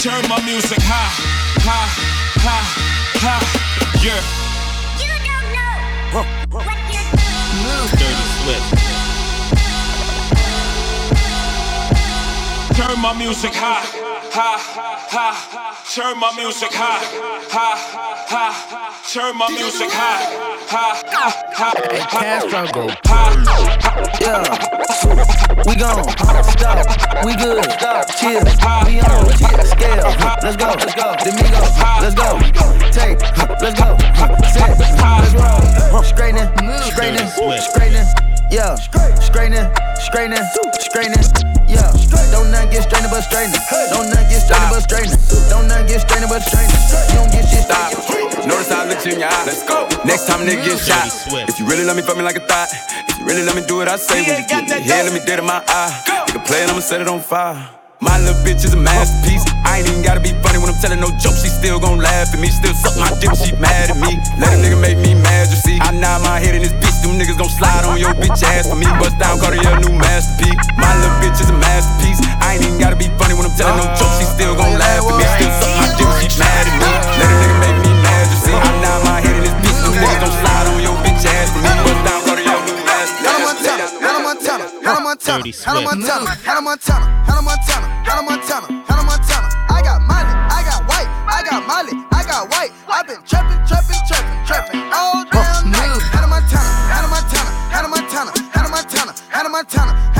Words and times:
Turn 0.00 0.24
my 0.30 0.40
music 0.46 0.78
high, 0.80 1.12
high, 1.60 1.88
high, 2.40 2.64
high. 3.20 3.44
Yeah. 4.00 4.16
You 4.96 5.12
don't 5.28 5.52
know 5.52 6.24
what 6.56 6.80
you're 6.88 7.04
doing. 7.20 7.84
Dirty 8.00 8.26
Swift. 8.40 8.64
Turn 12.78 12.96
my 13.02 13.12
music 13.12 13.52
high, 13.52 13.84
high, 14.32 14.58
high. 15.10 15.74
Turn 15.92 16.18
my 16.18 16.32
music 16.36 16.70
high, 16.72 17.02
high, 17.50 17.76
high. 18.28 18.54
Turn 19.12 19.36
my 19.36 19.48
music 19.50 19.90
high, 19.90 20.22
high, 20.70 21.02
high, 21.10 21.74
high. 22.06 22.20
Castro 22.20 22.66
go. 22.72 22.88
Pop, 23.02 23.34
yeah. 24.20 24.70
We 25.66 25.74
gone. 25.76 26.04
Stop. 26.44 27.24
We 27.24 27.34
good. 27.36 27.64
Stop. 27.72 28.06
Chill. 28.18 28.40
We 28.86 29.00
on. 29.00 29.26
Scale. 29.66 30.08
Let's 30.42 30.56
go. 30.56 30.74
Let's 30.78 30.94
go. 30.94 31.14
Domingo. 31.24 31.60
Let's 32.00 32.14
go. 32.14 32.38
Take. 32.90 33.20
Let's 33.60 33.78
go. 33.78 33.98
Set. 34.54 34.78
Let's 34.78 35.34
roll. 35.34 36.02
Straightening. 36.02 36.48
Straightening. 36.90 37.28
Straightening. 37.60 38.06
Yeah. 38.50 38.74
Straightening. 38.76 39.68
Straightening. 40.00 40.44
Straightening. 40.78 41.59
Yeah. 41.70 41.90
Don't 42.34 42.50
not 42.50 42.70
get 42.70 42.82
strained 42.84 43.10
but 43.10 43.22
straightening. 43.22 43.62
Don't 43.90 44.10
not 44.10 44.26
get 44.28 44.42
strained 44.42 44.70
but 44.70 44.82
straightening. 44.82 45.20
Don't 45.48 45.68
not 45.68 45.86
get 45.86 46.02
strained 46.02 46.26
but 46.28 46.42
straightening. 46.42 46.82
You 47.10 47.16
don't 47.22 47.32
get 47.32 47.46
shit 47.46 47.64
Stop. 47.64 47.92
Notice 48.46 48.70
I 48.70 48.88
looked 48.88 49.06
you 49.06 49.12
in 49.12 49.20
your 49.20 49.28
eye. 49.28 49.44
Let's 49.46 49.62
go. 49.62 49.86
Next 50.04 50.26
time 50.26 50.46
nigga 50.46 50.64
get 50.64 50.78
shot. 50.78 51.06
If 51.48 51.58
you 51.58 51.66
really 51.66 51.84
let 51.84 51.94
me 51.94 52.02
fuck 52.02 52.16
me 52.16 52.22
like 52.22 52.36
a 52.36 52.44
thought. 52.46 52.68
If 53.08 53.18
you 53.18 53.24
really 53.24 53.42
let 53.42 53.54
me 53.54 53.62
do 53.66 53.76
what 53.76 53.88
I 53.88 53.96
say, 53.96 54.22
when 54.26 54.42
you 54.42 54.46
get 54.48 54.64
me 54.68 54.82
here, 54.82 55.04
let 55.04 55.12
me 55.12 55.20
dead 55.24 55.38
in 55.38 55.46
my 55.46 55.62
eye. 55.66 56.26
Nigga 56.28 56.44
play 56.46 56.62
it, 56.62 56.70
I'ma 56.70 56.80
set 56.80 57.00
it 57.00 57.08
on 57.08 57.20
fire. 57.20 57.79
My 58.00 58.16
little 58.16 58.40
bitch 58.40 58.64
is 58.64 58.72
a 58.72 58.80
masterpiece. 58.80 59.44
I 59.60 59.84
ain't 59.84 59.88
even 59.92 60.00
gotta 60.00 60.24
be 60.24 60.32
funny 60.40 60.56
when 60.56 60.72
I'm 60.72 60.80
telling 60.80 61.04
no 61.04 61.12
jokes. 61.20 61.44
She 61.44 61.52
still 61.52 61.76
gon' 61.76 62.00
laugh 62.00 62.32
at 62.32 62.40
me. 62.40 62.48
Still 62.48 62.72
suck 62.72 62.96
my 62.96 63.12
dick, 63.20 63.28
she 63.36 63.52
mad 63.60 63.92
at 63.92 64.00
me. 64.00 64.16
Let 64.40 64.56
a 64.56 64.58
nigga 64.60 64.80
make 64.80 64.96
me 64.96 65.12
mad, 65.12 65.52
you 65.52 65.60
see. 65.60 65.76
I 65.84 65.92
nod 65.92 66.24
my 66.24 66.40
head 66.40 66.56
in 66.56 66.64
this 66.64 66.72
bitch. 66.72 66.96
Them 67.04 67.20
niggas 67.20 67.36
gon' 67.36 67.52
slide 67.52 67.84
on 67.84 68.00
your 68.00 68.16
bitch 68.16 68.40
ass 68.40 68.68
for 68.68 68.76
me. 68.76 68.88
Bust 68.96 69.20
down, 69.20 69.36
Cartier, 69.36 69.76
new 69.84 69.92
masterpiece. 69.92 70.56
My 70.80 70.88
little 70.96 71.12
bitch 71.20 71.44
is 71.44 71.52
a 71.52 71.56
masterpiece. 71.60 72.24
I 72.40 72.56
ain't 72.56 72.64
even 72.64 72.80
gotta 72.80 72.96
be 72.96 73.12
funny 73.20 73.36
when 73.36 73.44
I'm 73.44 73.52
telling 73.52 73.76
no 73.76 73.84
jokes. 73.92 74.16
She 74.16 74.24
still 74.32 74.56
gon' 74.56 74.80
laugh 74.80 75.04
at 75.04 75.14
me. 75.20 75.24
Still 75.36 75.52
suck 75.60 75.72
my 75.76 75.88
dick, 75.92 76.08
she 76.24 76.28
mad 76.40 76.64
at 76.64 76.76
me. 76.80 76.88
Let 77.20 77.28
a 77.28 77.36
nigga 77.36 77.56
make 77.68 77.78
me 77.84 77.92
mad, 78.00 78.24
you 78.32 78.38
see. 78.40 78.56
I 78.56 78.70
nod 78.80 79.00
my 79.04 79.20
head 79.20 79.36
in 79.36 79.44
this 79.44 79.56
bitch. 79.60 79.76
Them 79.84 79.92
niggas 79.92 80.24
gon' 80.24 80.34
slide 80.40 80.66
on 80.72 80.80
your 80.80 80.96
bitch 81.04 81.28
ass 81.28 81.52
for 81.52 81.60
me. 81.60 81.69
Hannah 84.90 85.04
Montana, 85.04 85.38
Dirty 85.38 85.52
Hannah 85.62 85.80
Montana, 85.86 86.30
Hannah 86.42 86.62
Montana, 86.62 87.06
Hannah 87.22 87.42
Montana, 87.42 87.86
Hannah 88.02 88.26
Montana, 88.26 88.66
Hannah 88.90 89.06
Montana. 89.06 89.48
I 89.70 89.82
got 89.86 90.02
Molly, 90.02 90.34
I 90.50 90.62
got 90.66 90.82
white, 90.90 91.06
I 91.30 91.42
got 91.46 91.62
Molly, 91.66 91.94
I 92.10 92.24
got 92.26 92.50
white. 92.50 92.72
I've 92.90 93.06
been 93.06 93.22
trapping, 93.22 93.62
trapping, 93.66 94.02
trapping, 94.08 94.46
trapping 94.46 94.82
all 94.90 95.22
damn 95.30 95.70
night. 95.70 95.94
Hannah 96.10 96.26
Montana, 96.26 96.70
Hannah 96.90 97.06
Montana, 97.06 97.50
Hannah 97.70 97.86
Montana, 97.86 98.30
Hannah 98.50 98.70
Montana, 98.74 99.14
Hannah 99.30 99.48
Montana, 99.48 99.92
Hannah 100.10 100.19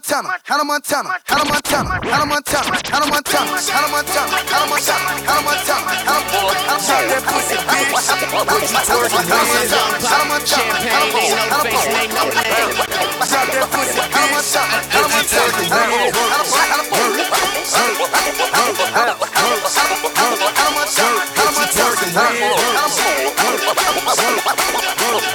Montana, 0.00 0.32
Hannah 0.44 0.64
Montana, 0.64 1.12
Hannah 1.26 1.44
Montana, 1.44 2.00
Hannah 2.00 2.24
Montana, 2.24 2.72
Hannah 2.88 3.12
Montana, 3.12 3.60
Hannah 3.68 3.92
Montana, 3.92 4.32
Hannah 4.40 5.44
Montana, 5.44 5.92
Hannah 5.92 6.24
Montana, 6.24 6.64
Hannah 7.20 7.84
Montana, 7.84 8.08
Hannah 8.10 8.24
Montana, 9.42 9.94
Hannah 10.00 10.24
Montana, 10.24 10.40
Champagne 10.40 11.20
ain't 11.20 11.52
no 11.52 11.60
face, 11.68 11.92
ain't 12.00 12.16
no 12.16 12.24
name. 12.32 12.72
Drop 13.28 13.44
that 13.52 13.68
pussy, 13.70 14.00
Hannah 14.00 14.32
Montana, 14.32 14.80
Hannah 14.88 15.12
Montana, 15.12 15.52
Hannah 15.52 16.10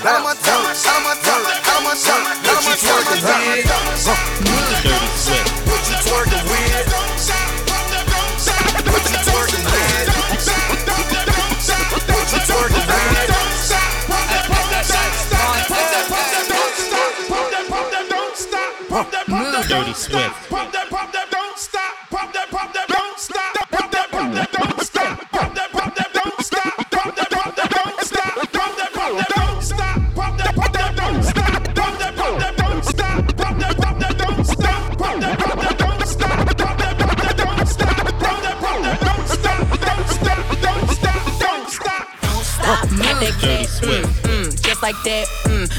Dirty 0.05 0.44
Swift. 19.95 20.50
Pump 20.50 20.73
that, 20.73 20.89
pump 20.89 21.13
that, 21.13 21.31
don't 21.31 21.57
stop. 21.57 21.95
Pump 22.09 22.33
that, 22.33 22.50
pump 22.50 22.73
that, 22.73 22.88
don't 22.89 23.17
stop. 23.17 23.56
Pump 23.72 23.91
that, 23.94 24.11
pump 24.11 24.33
that, 24.35 24.51
don't 24.51 24.81
stop. 24.83 25.31
Pump 25.31 25.56
that, 25.56 25.72
pump 25.72 25.95
that, 25.95 26.13
don't 26.13 26.41
stop. 26.44 26.91
Pump 26.91 27.16
that, 27.16 27.31
pump 27.31 27.56
that, 27.56 27.72
don't 27.72 28.01
stop. 28.03 28.35
Pump 28.51 28.75
that, 28.75 28.91
pump 28.91 29.16
that, 29.16 29.29
don't 29.31 29.63
stop. 29.63 30.16
Pump 30.16 30.38
that, 30.38 30.55
pump 30.55 30.73
that, 30.73 30.95
don't 30.97 31.23
stop. 31.23 31.75
Pump 31.75 32.00
that, 32.00 32.16
pump 32.17 32.39
that, 32.39 32.57
don't 32.57 32.84
stop. 32.84 33.38
Pump 33.38 33.59
that, 33.59 33.78
pump 33.78 34.00
that, 34.00 34.17
don't 34.17 34.44
stop. 34.44 34.97
Pump 34.97 35.19
that, 35.22 35.38
pump 35.39 35.59
that, 35.63 35.78
don't 35.78 36.05
stop. 36.05 36.57
Pump 36.57 36.79
that, 36.81 36.97
pump 37.00 37.19
that, 37.23 37.38
don't 37.38 37.67
stop. 37.67 37.95
Pump 38.19 38.39
that, 38.44 38.57
pump 38.59 38.84
that, 38.84 39.00
don't 39.00 39.28
stop. 39.31 39.63
Don't 39.79 40.07
stop, 40.11 40.44
don't 40.59 40.89
stop, 40.91 41.23
don't 41.39 41.69
stop. 41.72 42.03
Stop, 42.44 42.67
pop 42.67 42.89
that 43.00 43.16
Dirty 43.23 43.39
cat, 43.39 43.69
Swift. 43.69 44.23
mm, 44.23 44.44
mm, 44.44 44.61
just 44.61 44.81
like 44.84 45.00
that, 45.07 45.25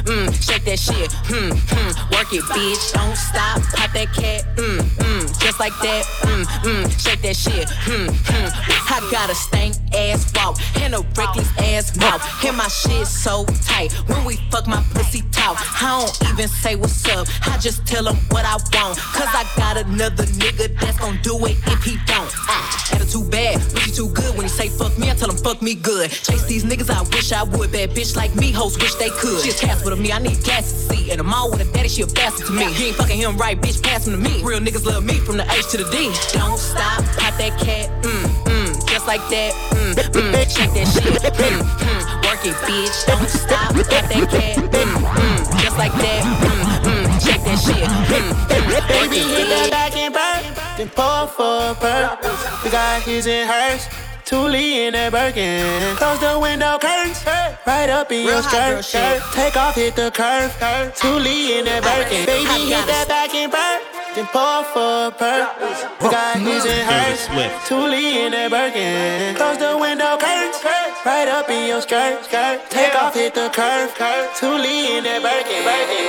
mm, 0.07 0.33
shake 0.43 0.65
that 0.65 0.79
shit, 0.79 1.13
hmm, 1.27 1.51
hmm, 1.53 2.15
work 2.15 2.33
it, 2.33 2.43
bitch, 2.55 2.93
don't 2.95 3.17
stop, 3.17 3.61
pop 3.75 3.93
that 3.93 4.13
cat, 4.15 4.45
mm, 4.57 4.79
mm, 4.79 5.41
just 5.41 5.61
like 5.61 5.75
that, 5.83 6.05
mm, 6.23 6.45
mm, 6.65 6.85
shake 6.99 7.23
that 7.23 7.37
shit, 7.37 7.69
hmm, 7.71 8.09
hmm. 8.09 8.49
I 8.89 9.09
got 9.11 9.31
a 9.31 9.35
stank 9.35 9.75
ass 9.97 10.33
walk 10.35 10.59
and 10.83 10.95
a 10.95 11.01
reckless 11.17 11.51
ass 11.59 11.97
mouth, 11.97 12.23
and 12.45 12.57
my 12.57 12.69
shit 12.69 13.07
so 13.07 13.45
tight. 13.65 13.93
When 14.09 14.25
we 14.25 14.37
fuck, 14.51 14.67
my 14.67 14.83
pussy 14.95 15.23
talk. 15.33 15.57
I 15.83 16.01
don't 16.01 16.33
even 16.33 16.49
say 16.49 16.77
what's 16.77 17.07
up, 17.09 17.27
I 17.47 17.59
just 17.59 17.87
tell 17.87 18.07
him 18.07 18.17
what 18.31 18.45
I 18.45 18.55
want, 18.55 18.99
cause 18.99 19.29
I 19.33 19.45
got 19.57 19.77
another 19.77 20.25
nigga 20.25 20.79
that's 20.79 20.99
gon' 20.99 21.19
do 21.23 21.37
it 21.47 21.57
if 21.67 21.83
he 21.83 21.97
don't. 22.07 22.31
Ah, 22.49 22.95
attitude 22.95 23.31
bad, 23.31 23.61
pussy 23.73 23.91
too 23.93 24.09
good. 24.11 24.35
When 24.37 24.43
he 24.43 24.49
say 24.49 24.69
fuck 24.69 24.97
me, 24.99 25.11
I 25.11 25.15
tell 25.15 25.31
him 25.31 25.37
fuck 25.37 25.63
me 25.63 25.75
good. 25.75 26.11
Chase 26.11 26.45
these 26.47 26.65
niggas, 26.65 26.91
I 26.91 27.03
wish 27.15 27.33
I 27.33 27.43
would. 27.43 27.73
Bad 27.73 27.91
bitch 27.91 28.17
like 28.17 28.35
me, 28.35 28.53
hoes 28.53 28.79
wish 28.79 28.95
they 28.97 29.11
could. 29.11 29.43
She 29.43 29.51
a 29.51 29.55
Casper 29.55 29.91
to 29.91 29.97
me, 29.97 30.13
I 30.13 30.19
need 30.19 30.43
gas 30.45 30.71
to 30.73 30.95
see. 30.95 31.11
And 31.11 31.21
I'm 31.21 31.33
all 31.33 31.51
with 31.51 31.61
a 31.61 31.73
daddy, 31.73 31.89
she 31.89 32.03
a 32.03 32.07
bastard 32.07 32.47
to 32.47 32.53
me. 32.53 32.73
He 32.73 32.89
ain't 32.89 32.97
fucking 32.97 33.19
him 33.19 33.37
right, 33.37 33.61
bitch, 33.61 33.83
pass 33.83 34.07
him 34.07 34.13
to 34.13 34.19
me. 34.19 34.43
Real 34.43 34.61
niggas 34.61 34.85
love 34.85 35.05
me 35.05 35.19
from 35.19 35.37
the 35.37 35.45
H 35.53 35.71
to 35.71 35.79
the 35.79 35.91
D. 35.91 36.13
Don't 36.33 36.59
stop, 36.59 37.05
pop 37.17 37.37
that 37.39 37.59
cat, 37.59 37.91
mm, 38.03 38.25
mm, 38.45 38.86
just 39.07 39.21
like 39.21 39.31
that, 39.31 39.53
mm, 39.71 39.95
mm, 39.95 40.35
shake 40.51 40.75
that 40.75 40.89
shit, 40.91 41.05
mm, 41.05 41.63
mm, 41.63 42.03
work 42.27 42.43
it, 42.45 42.55
bitch. 42.67 43.07
Don't 43.07 43.29
stop, 43.29 43.75
pop 43.75 43.87
that 43.87 44.29
cat, 44.31 44.57
mm, 44.57 44.95
mm, 44.99 45.61
just 45.63 45.79
like 45.79 45.93
that, 45.93 46.23
mm, 46.27 46.83
mm, 46.83 47.07
shake 47.25 47.45
that 47.45 47.59
shit, 47.59 47.87
mm, 47.87 48.07
mm, 48.11 48.89
Baby, 48.89 49.19
it, 49.19 49.27
hit 49.31 49.49
that 49.49 49.71
back 49.71 49.97
and 49.97 50.13
burn. 50.13 50.43
Then 50.77 50.89
pour 50.91 51.29
for 51.29 51.71
a 51.71 51.75
burn. 51.81 52.19
We 52.65 52.71
got 52.71 53.03
his 53.03 53.27
and 53.27 53.49
hers. 53.49 53.87
Toolie 54.27 54.89
in 54.89 54.95
that 54.95 55.13
Birkin. 55.13 55.63
Close 55.97 56.19
the 56.19 56.37
window 56.41 56.77
curtains. 56.79 57.25
Right 57.65 57.89
up 57.89 58.11
in 58.11 58.27
your 58.27 58.43
Real 58.43 58.83
skirt. 58.83 59.23
Take 59.33 59.57
off, 59.57 59.77
hit 59.77 59.95
the 59.95 60.11
curve. 60.11 60.51
Toolie 60.99 61.61
in 61.61 61.65
that 61.67 61.85
Birkin. 61.85 62.27
Baby, 62.27 62.75
hit 62.75 62.87
that 62.87 63.07
back 63.07 63.33
and 63.37 63.53
burn. 63.53 63.76
Then 64.17 64.25
pour 64.33 64.65
for 64.73 65.09
a 65.09 65.11
perk. 65.13 65.61
We 66.01 66.09
got 66.09 66.41
his 66.41 66.65
and 66.65 66.89
Dirty 66.89 66.89
hers. 66.89 67.21
Swift. 67.21 67.69
Toolie 67.69 68.25
in 68.25 68.33
that 68.33 68.49
Birkin. 68.49 69.37
Close 69.37 69.61
the 69.61 69.77
window 69.77 70.17
curtains. 70.17 70.57
Right 71.05 71.29
up 71.29 71.51
in 71.53 71.69
your 71.69 71.83
skirt. 71.83 72.25
skirt. 72.25 72.65
Take 72.71 72.97
off, 72.97 73.13
hit 73.13 73.35
the 73.35 73.53
curve. 73.53 73.93
Toolie 74.41 74.97
in 74.97 75.05
that 75.05 75.21
Birkin. 75.21 75.61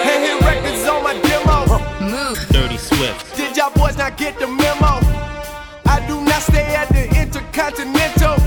Hey, 0.07 0.23
hit 0.23 0.39
records 0.39 0.87
on 0.87 1.03
my 1.03 1.19
demo. 1.19 1.67
Dirty 2.47 2.77
Swift. 2.79 3.35
Did 3.35 3.57
y'all 3.57 3.75
boys 3.75 3.97
not 3.97 4.15
get 4.15 4.39
the 4.39 4.47
memo? 4.47 5.03
I 5.83 5.99
do 6.07 6.15
not 6.23 6.39
stay 6.47 6.63
at 6.79 6.87
the 6.87 7.11
Intercontinental. 7.11 8.39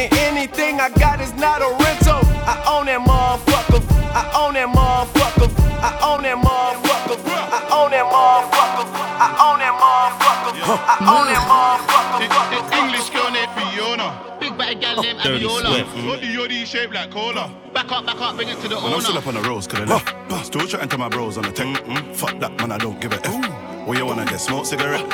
And 0.00 0.08
anything 0.32 0.80
I 0.80 0.88
got 0.96 1.20
is 1.20 1.34
not 1.34 1.60
a 1.60 1.68
rental. 1.84 2.24
I 2.48 2.56
own 2.72 2.86
that 2.88 3.04
motherfucker. 3.04 3.84
I 4.16 4.24
own 4.32 4.54
that 4.54 4.72
motherfucker. 4.72 5.52
I 5.84 5.92
own 6.00 6.22
that 6.22 6.40
motherfucker. 6.40 6.85
I 11.16 11.20
own 11.20 11.26
that 11.32 11.44
motherfucker. 11.48 12.76
English 12.76 13.08
girl 13.10 13.30
named 13.30 13.50
Fiona. 13.56 14.36
Big 14.38 14.58
bad 14.58 14.80
gal 14.80 15.02
named 15.02 15.20
Dirty 15.22 15.46
Abiola. 15.46 15.72
Swift. 15.72 15.96
Yoddy 15.96 16.34
yoddy 16.34 16.66
shaped 16.66 16.94
like 16.94 17.10
cola. 17.10 17.50
Back 17.72 17.90
up, 17.90 18.04
back 18.04 18.20
up, 18.20 18.36
bring 18.36 18.48
it 18.48 18.60
to 18.60 18.68
the 18.68 18.74
Man, 18.74 18.92
I'm 18.92 19.00
still 19.00 19.16
up 19.16 19.26
on 19.26 19.34
the 19.34 19.40
roads, 19.40 19.66
cause 19.66 19.80
I 19.80 19.84
left. 19.84 20.14
Still 20.46 20.66
chatting 20.66 20.88
to 20.90 20.98
my 20.98 21.08
bros 21.08 21.38
on 21.38 21.44
the 21.44 21.52
tech. 21.52 21.84
Fuck 22.14 22.38
that, 22.40 22.56
man, 22.58 22.72
I 22.72 22.78
don't 22.78 23.00
give 23.00 23.12
a 23.12 23.26
F. 23.26 23.55
What 23.86 23.98
you 23.98 24.04
wanna 24.04 24.24
get? 24.24 24.40
Smoke 24.40 24.66
cigarette? 24.66 25.06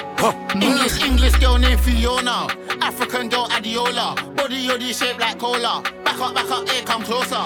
English, 0.54 1.02
English 1.02 1.34
girl 1.36 1.58
named 1.58 1.78
Fiona. 1.82 2.46
African 2.80 3.28
girl 3.28 3.46
Abiola. 3.48 4.16
Body 4.34 4.66
yoddy 4.66 4.98
shaped 4.98 5.20
like 5.20 5.38
cola. 5.38 5.82
Back 6.02 6.18
up, 6.18 6.34
back 6.34 6.50
up, 6.50 6.66
here 6.66 6.82
come 6.82 7.02
closer. 7.02 7.42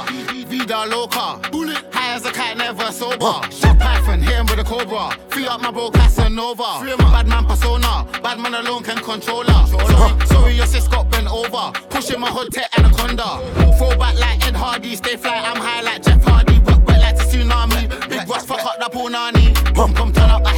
Vida 0.47 0.87
loca. 0.87 1.41
Bullet. 1.51 1.83
High 1.93 2.15
as 2.15 2.25
a 2.27 2.31
cat, 2.31 2.57
never 2.57 2.93
sober. 2.93 3.43
Shot 3.51 3.77
Python, 3.77 4.21
hit 4.21 4.37
him 4.37 4.47
with 4.47 4.61
a 4.61 4.65
cobra. 4.65 5.19
Free 5.31 5.49
up 5.49 5.61
my 5.61 5.73
bro 5.73 5.91
Casanova. 5.91 6.79
Free 6.79 6.95
my 6.97 7.11
bad 7.11 7.27
man 7.27 7.45
persona. 7.45 8.07
Bad 8.23 8.39
man 8.39 8.55
alone 8.55 8.85
can 8.85 8.99
control 8.99 9.43
her. 9.43 9.67
Sorry, 9.67 10.27
sorry, 10.27 10.55
your 10.55 10.67
sis 10.67 10.87
got 10.87 11.11
bent 11.11 11.27
over. 11.27 11.73
Pushing 11.91 12.21
my 12.21 12.31
hood 12.31 12.53
tech 12.53 12.71
anaconda. 12.79 13.43
Throw 13.79 13.99
back 13.99 14.17
like 14.21 14.47
Ed 14.47 14.55
Hardy. 14.55 14.95
Stay 14.95 15.17
fly, 15.17 15.35
I'm 15.35 15.57
high 15.57 15.81
like 15.81 16.05
Jeff 16.05 16.23
Hardy. 16.23 16.61
Work 16.61 16.87
wet 16.87 17.01
like 17.01 17.17
a 17.17 17.27
tsunami. 17.27 18.09
Big 18.09 18.29
Ross, 18.29 18.47
fuck 18.47 18.65
up 18.65 18.79
the 18.79 18.97
punani. 18.97 19.53
Come, 19.75 19.93
come, 19.93 20.13
turn 20.13 20.31
up, 20.31 20.47
I 20.47 20.51
hit 20.51 20.55
that. 20.55 20.56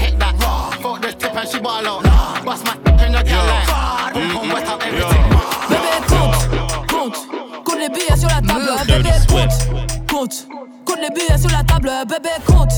Fuck 0.89 1.03
the 1.03 1.13
tip 1.13 1.35
and 1.37 1.47
she 1.47 1.61
ball 1.61 1.87
out. 1.87 2.03
Bust 2.47 2.65
my 2.65 2.73
in 3.05 3.13
wet 3.13 4.69
up 4.69 4.83
everything. 4.83 5.25
Bébé, 5.69 5.93
compte, 6.09 6.89
compte, 6.89 7.29
compte 7.63 7.79
les 7.79 7.91
billets 7.91 8.17
sur 8.17 8.29
la 8.29 8.41
table, 8.41 8.71
bébé, 8.87 9.11
compte, 9.29 10.09
compte, 10.11 10.49
compte 10.87 11.01
les 11.03 11.11
billets 11.11 11.39
sur 11.39 11.51
la 11.51 11.63
table, 11.63 11.91
bébé, 12.09 12.31
compte, 12.47 12.73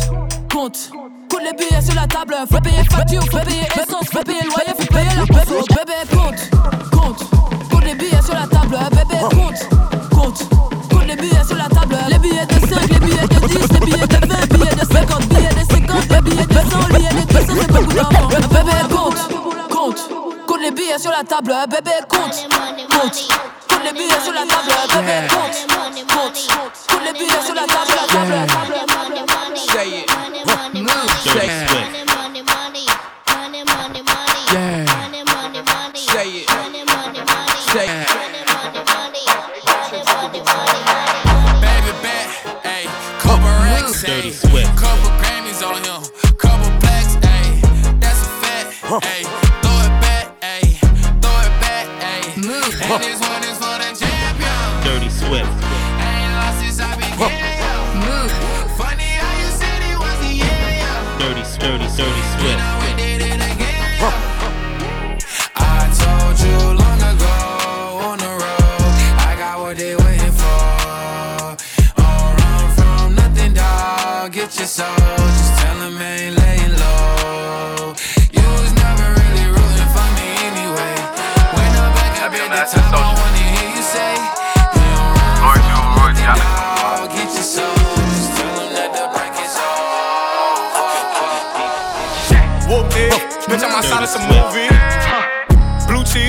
compte, 0.52 0.90
compte 1.30 1.42
les 1.44 1.52
billets 1.52 1.82
sur 1.82 1.94
la 1.94 2.08
table, 2.08 2.34
faut 2.50 2.60
payer 2.60 2.82
facture, 2.90 3.22
faut 3.26 3.38
payer 3.38 3.66
essence, 3.76 4.08
faut 4.12 4.24
payer 4.24 4.42
loyer, 4.42 4.74
faut 4.76 4.92
payer 4.92 5.10
la 5.14 5.26
peso, 5.26 5.62
bébé, 5.70 6.02
compte, 6.10 6.50
compte, 6.90 7.30
compte 7.70 7.84
les 7.84 7.94
billets 7.94 8.22
sur 8.22 8.34
la 8.34 8.48
table, 8.48 8.76
bébé, 8.90 9.20
compte, 9.30 9.68
compte, 10.10 10.48
compte 10.90 11.06
les 11.06 11.14
billets 11.14 11.44
sur 11.46 11.56
la 11.56 11.68
table, 11.68 11.96
les 12.08 12.18
billets 12.18 12.46
de 12.46 12.54
5, 12.54 12.88
les 12.88 12.98
billets 12.98 13.28
de 13.28 13.46
10, 13.46 13.72
les 13.72 13.80
billets 13.86 14.06
de 14.08 14.26
20, 14.26 14.46
billets 14.52 14.74
de 14.74 14.80
50, 14.80 15.28
billets 15.28 15.48
de 15.48 15.50
50, 15.50 15.50
les 16.20 16.31
billets 16.31 16.46
de 16.46 16.55
100, 16.55 16.88
les 16.88 16.99
billets 16.99 17.08
de 17.08 17.32
200, 17.32 17.52
c'est 17.61 17.72
beaucoup 17.72 17.93
d'argent, 17.93 18.28
bébé, 18.28 18.72
compte, 18.90 19.69
compte, 19.70 20.08
compte 20.46 20.61
les 20.61 20.70
billets 20.70 20.99
sur 20.99 21.11
la 21.11 21.25
table, 21.25 21.55
bébé, 21.69 21.90
compte, 22.08 22.49
compte. 22.90 23.28
Compte 23.69 23.84
les 23.84 23.93
billets 23.93 24.20
sur 24.22 24.32
la 24.32 24.40
table, 24.40 24.72
bébé, 24.88 25.28
compte, 25.28 25.67
compte. 26.08 26.49
Compte 26.88 27.05
les 27.06 27.12
billets 27.12 27.43
sur 27.44 27.55
la 27.55 27.62
table. 27.62 28.89
Fact, 48.98 49.30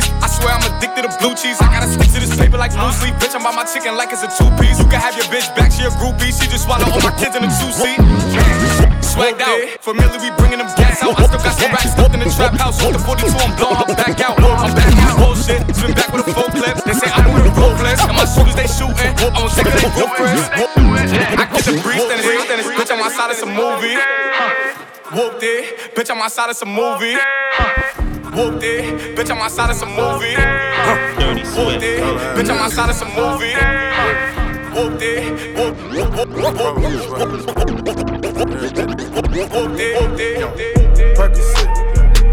cheese, 0.01 0.17
I 0.21 0.27
swear 0.27 0.53
I'm 0.57 0.65
addicted 0.65 1.05
to 1.05 1.11
blue 1.21 1.35
cheese. 1.37 1.57
I 1.61 1.69
gotta 1.69 1.87
stick 1.87 2.09
to 2.13 2.19
this 2.19 2.33
paper 2.35 2.57
like 2.57 2.73
blue 2.73 2.91
sleep. 2.91 3.13
Bitch, 3.21 3.35
I'm 3.37 3.43
by 3.43 3.53
my 3.53 3.65
chicken 3.65 3.95
like 3.95 4.09
it's 4.11 4.25
a 4.25 4.29
two 4.33 4.49
piece. 4.57 4.79
You 4.81 4.87
can 4.89 4.99
have 4.99 5.15
your 5.15 5.25
bitch 5.29 5.47
back, 5.55 5.71
she 5.71 5.85
a 5.85 5.91
groupie. 6.01 6.33
She 6.33 6.49
just 6.49 6.65
swallow 6.65 6.89
all 6.89 7.01
my 7.01 7.13
kids 7.17 7.35
in 7.37 7.45
a 7.45 7.51
two 7.51 7.71
seat. 7.71 7.99
Swagged 9.05 9.43
out, 9.43 9.59
familiar, 9.83 10.19
we 10.23 10.31
bringing 10.39 10.59
them 10.63 10.71
gas 10.79 11.03
out. 11.03 11.19
I 11.19 11.27
still 11.27 11.43
got 11.43 11.53
some 11.53 11.71
racks 11.71 11.91
stuffed 11.91 12.13
in 12.15 12.21
the 12.23 12.31
trap 12.31 12.55
house. 12.55 12.79
With 12.79 12.95
the 12.95 13.03
42, 13.03 13.27
I'm 13.27 13.53
blowing, 13.59 13.77
I'm 13.77 13.91
back 13.95 14.17
out. 14.23 14.39
I'm 14.39 14.73
back 14.73 14.95
out. 15.03 15.17
Bullshit, 15.19 15.61
spin 15.75 15.93
back 15.93 16.09
with 16.15 16.25
a 16.25 16.33
full 16.33 16.49
clip. 16.49 16.79
They 16.87 16.95
say 16.95 17.11
I'm 17.11 17.27
with 17.35 17.45
a 17.45 17.53
ruthless. 17.53 17.99
And 18.07 18.15
my 18.15 18.25
shooters, 18.25 18.55
they 18.55 18.67
shooting. 18.71 19.11
I'm 19.35 19.51
take 19.51 19.67
it, 19.67 19.75
they 19.77 19.91
go. 19.93 20.07
I 20.09 21.45
get 21.51 21.65
the 21.67 21.75
breeze, 21.83 22.03
then 22.07 22.19
it's, 22.19 22.47
then 22.47 22.59
it's, 22.59 22.69
bitch, 22.71 22.91
I'm 22.91 23.03
outside 23.03 23.31
of 23.31 23.37
some 23.37 23.53
movie. 23.53 23.99
Whooped 25.11 25.43
it, 25.43 25.93
bitch, 25.93 26.09
I'm 26.09 26.21
outside 26.21 26.49
of 26.49 26.55
some 26.55 26.71
movie. 26.73 27.17
Whooped 28.33 28.63
it, 28.63 29.15
bitch, 29.17 29.29
I'm 29.29 29.37
outside 29.41 29.69
of 29.71 29.75
some 29.75 29.89
movie. 29.89 30.35
Dirty 30.35 31.41
Whooped 31.41 31.53
Swift. 31.53 31.83
it, 31.83 31.99
bitch, 32.35 32.49
I'm 32.49 32.57
outside 32.59 32.89
of 32.89 32.95
some 32.95 33.09
movie. 33.09 33.53
Whooped 34.73 35.01
it, 35.01 35.55
whoop- 35.57 35.77
whoop- 35.91 36.13
whoop- 36.15 36.29
whoop- 36.29 36.77
whooped 39.51 39.79
it, 39.79 39.91
whooped 40.01 40.59
it. 40.59 41.17
Percocet, 41.17 41.69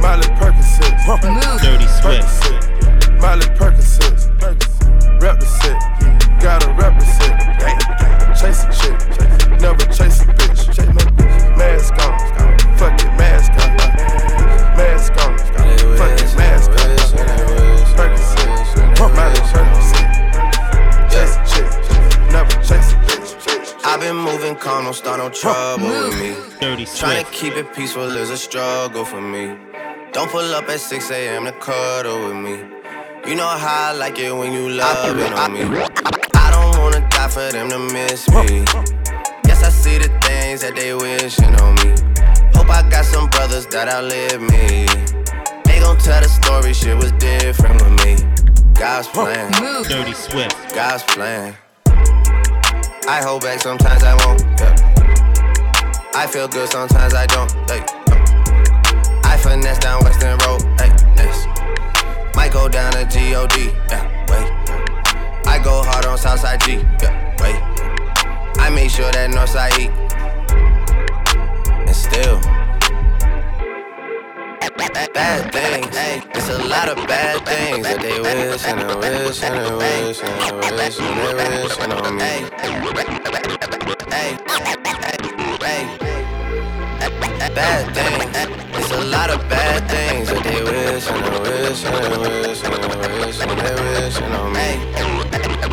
Miley 0.00 0.28
Percocet. 0.38 0.92
Dirty 1.62 1.88
Swift. 2.00 2.30
Miley 3.20 3.46
Percocet. 3.58 4.16
Rep 5.20 5.40
the 5.40 5.46
set, 5.46 5.76
gotta 6.40 6.72
represent. 6.74 7.34
Chase 8.38 8.62
a 8.64 8.66
chick, 8.72 9.60
never 9.60 9.84
chase 9.86 10.20
a 10.22 10.37
calm, 24.58 24.84
don't 24.84 24.94
start 24.94 25.18
no 25.18 25.30
trouble 25.30 25.86
with 25.86 26.20
me. 26.20 26.34
Dirty 26.60 26.84
Trying 26.84 27.24
to 27.24 27.30
keep 27.30 27.54
it 27.54 27.72
peaceful 27.74 28.16
is 28.16 28.30
a 28.30 28.36
struggle 28.36 29.04
for 29.04 29.20
me. 29.20 29.56
Don't 30.12 30.30
pull 30.30 30.54
up 30.54 30.68
at 30.68 30.80
6 30.80 31.10
a.m. 31.10 31.44
to 31.44 31.52
cuddle 31.52 32.28
with 32.28 32.36
me. 32.36 32.56
You 33.28 33.36
know 33.36 33.46
how 33.46 33.90
I 33.90 33.92
like 33.92 34.18
it 34.18 34.34
when 34.34 34.52
you 34.52 34.68
love 34.70 35.18
it 35.18 35.32
on 35.32 35.52
me. 35.52 35.62
I 36.34 36.50
don't 36.50 36.80
wanna 36.80 37.06
die 37.10 37.28
for 37.28 37.50
them 37.52 37.68
to 37.70 37.78
miss 37.78 38.28
me. 38.30 38.64
Guess 39.44 39.62
I 39.62 39.70
see 39.70 39.98
the 39.98 40.08
things 40.22 40.62
that 40.62 40.74
they 40.74 40.94
wishing 40.94 41.54
on 41.60 41.74
me. 41.76 41.94
Hope 42.54 42.70
I 42.70 42.88
got 42.90 43.04
some 43.04 43.28
brothers 43.30 43.66
that 43.66 43.88
outlive 43.88 44.40
me. 44.40 44.86
They 45.64 45.80
gon' 45.80 45.98
tell 45.98 46.20
the 46.20 46.28
story, 46.28 46.72
shit 46.72 46.96
was 46.96 47.12
different 47.12 47.82
with 47.82 47.96
me. 48.04 48.16
God's 48.74 49.08
plan. 49.08 49.52
Dirty 49.84 50.14
Swift. 50.14 50.74
God's 50.74 51.02
plan. 51.04 51.54
I 53.08 53.22
hold 53.22 53.40
back, 53.40 53.58
sometimes 53.58 54.04
I 54.04 54.14
won't. 54.26 54.42
Yeah. 54.60 56.12
I 56.14 56.26
feel 56.26 56.46
good, 56.46 56.68
sometimes 56.68 57.14
I 57.14 57.24
don't. 57.24 57.50
Hey, 57.70 57.80
uh. 57.80 59.20
I 59.24 59.38
finesse 59.38 59.78
down 59.78 60.04
Weston 60.04 60.36
Road. 60.44 60.62
Next. 61.16 61.46
Might 62.36 62.52
go 62.52 62.68
down 62.68 62.92
to 62.92 62.98
God. 63.08 63.56
Yeah, 63.56 64.04
wait. 64.28 65.48
I 65.48 65.58
go 65.64 65.82
hard 65.82 66.04
on 66.04 66.18
Southside 66.18 66.60
G. 66.60 66.84
Yeah, 67.00 67.34
wait. 67.40 67.56
I 68.60 68.68
make 68.68 68.90
sure 68.90 69.10
that 69.10 69.30
Northside 69.30 69.78
eat. 69.78 69.90
And 71.88 71.96
still. 71.96 72.57
Bad 74.78 75.52
things, 75.52 75.88
it's 76.36 76.48
a 76.50 76.58
lot 76.68 76.88
of 76.88 76.96
bad 77.08 77.44
things 77.44 77.84
that 77.84 78.00
they 78.00 78.20
wish 78.20 78.64
and 78.64 78.78
they 78.78 78.94
wish 78.94 79.42
and 79.42 79.58
they 79.58 79.74
wish 79.74 80.22
and 80.22 80.40
they 80.40 80.70
wish 80.70 81.00
and 81.00 81.18
they 81.18 81.34
wish 81.34 81.78
and 81.80 81.92
on 81.94 82.16
me. 82.16 82.46
Bad 87.54 87.84
things, 87.92 88.36
it's 88.78 88.92
a 88.92 89.04
lot 89.06 89.30
of 89.30 89.40
bad 89.48 89.88
things 89.90 90.28
that 90.28 90.44
they 90.44 90.62
wish 90.62 91.08
and 91.08 91.24
they 91.24 91.40
wish 91.40 91.84
and 91.84 91.94
they 91.94 92.18
wish 92.18 92.62
and 92.62 92.74
they 92.74 92.88
wish 93.18 93.40
and 93.40 93.58
they 93.58 93.74
wish 93.82 94.20
and 94.20 94.34
on 94.34 94.52
me. 94.52 94.68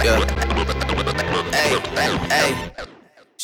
Yeah. 0.04 0.20
Hey, 1.54 1.78
hey. 2.30 2.95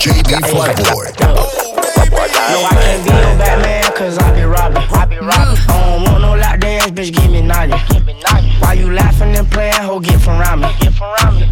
JB 0.00 0.40
Flyboy. 0.48 1.12
No, 1.20 1.36
I 2.64 2.72
can't 2.72 3.04
be 3.04 3.10
no 3.10 3.36
Batman, 3.36 3.92
cause 3.92 4.16
I 4.16 4.34
be 4.34 4.40
robbing. 4.42 4.78
I 4.78 5.04
be 5.04 5.16
robbing. 5.16 5.58
I 5.68 6.00
don't 6.00 6.02
want 6.04 6.22
no 6.22 6.34
lap 6.34 6.60
dance, 6.60 6.90
bitch, 6.92 7.12
give 7.12 7.30
me 7.30 7.42
naughty. 7.42 7.74
Why 8.66 8.72
you 8.72 8.92
laughing 8.92 9.36
and 9.36 9.48
playing, 9.48 9.74
ho, 9.74 10.00
get 10.00 10.20
from 10.20 10.40
around 10.40 10.60
me. 10.62 10.66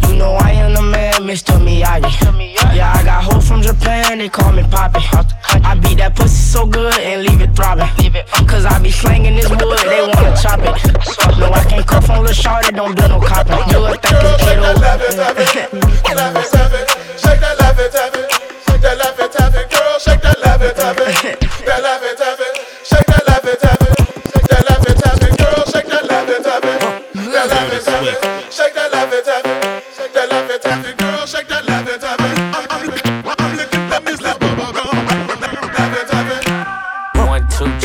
You 0.09 0.17
know 0.17 0.33
I 0.33 0.51
am 0.51 0.73
the 0.73 0.81
man, 0.81 1.23
Mr. 1.23 1.55
Miyagi. 1.63 2.11
Yeah, 2.75 2.91
I 2.91 3.05
got 3.05 3.23
hoes 3.23 3.47
from 3.47 3.61
Japan, 3.61 4.17
they 4.17 4.27
call 4.27 4.51
me 4.51 4.63
Poppy. 4.63 4.99
I 5.63 5.75
beat 5.75 5.99
that 5.99 6.13
pussy 6.13 6.35
so 6.35 6.65
good 6.65 6.93
and 6.99 7.23
leave 7.23 7.39
it 7.39 7.55
throbbing. 7.55 7.87
Cause 8.49 8.65
I 8.65 8.83
be 8.83 8.91
slanging 8.91 9.35
this 9.37 9.49
wood, 9.49 9.59
they 9.61 10.01
wanna 10.01 10.35
chop 10.35 10.59
it. 10.59 10.75
No, 11.39 11.53
I 11.53 11.63
can't 11.63 11.87
cuff 11.87 12.09
on 12.09 12.21
Lil 12.25 12.33
Shorty, 12.33 12.73
don't 12.73 12.97
do 12.97 13.07
no 13.07 13.21
copping. 13.21 13.63
You 13.71 13.85
a 13.85 13.95
thinking 13.95 14.35
kiddo. 14.43 14.75
Shake 14.75 14.99
that, 16.19 16.35
love 16.51 16.73
it, 16.75 16.89
shake 17.15 17.39
that, 17.39 17.55
love 17.61 17.79
it, 17.79 17.93
shake 17.95 18.81
that, 18.81 18.97
love 18.99 19.19
it, 19.19 19.35
have 19.39 19.55
it, 19.55 19.71
girl, 19.71 19.99
shake 19.99 20.21
that, 20.21 20.37
love 20.43 20.61
it, 20.61 21.24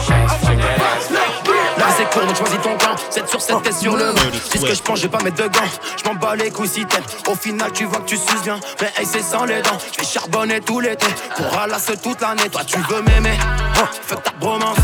c'est 1.96 2.10
court 2.10 2.26
donc 2.26 2.36
choisis 2.36 2.60
ton 2.62 2.76
camp. 2.76 2.96
7 3.10 3.28
sur 3.28 3.40
7 3.40 3.56
t'es 3.62 3.72
sur 3.72 3.96
le 3.96 4.12
banc. 4.12 4.20
Dis 4.52 4.58
ce 4.58 4.64
que 4.64 4.74
je 4.74 4.82
pense 4.82 4.98
je 4.98 5.02
vais 5.04 5.08
pas 5.08 5.22
mettre 5.22 5.42
de 5.42 5.48
gants. 5.48 5.60
Je 5.96 6.08
m'en 6.08 6.14
bats 6.14 6.36
les 6.36 6.50
couilles 6.50 6.68
si 6.68 6.84
t'aimes 6.84 7.04
Au 7.28 7.34
final 7.34 7.70
tu 7.72 7.84
vois 7.84 7.98
que 7.98 8.06
tu 8.06 8.16
suces 8.16 8.42
bien. 8.42 8.58
Mais 8.80 8.92
hey 8.98 9.06
c'est 9.06 9.22
sans 9.22 9.44
les 9.44 9.62
dents. 9.62 9.78
Je 9.92 10.00
vais 10.00 10.06
charbonner 10.06 10.60
tout 10.60 10.80
l'été. 10.80 11.06
Pour 11.36 11.46
ralasser 11.46 11.96
toute 11.96 12.20
l'année. 12.20 12.48
Toi 12.50 12.62
tu 12.64 12.78
veux 12.78 13.02
m'aimer. 13.02 13.38
Hein, 13.78 13.88
Fuck 14.02 14.22
ta 14.22 14.32
bromance. 14.32 14.76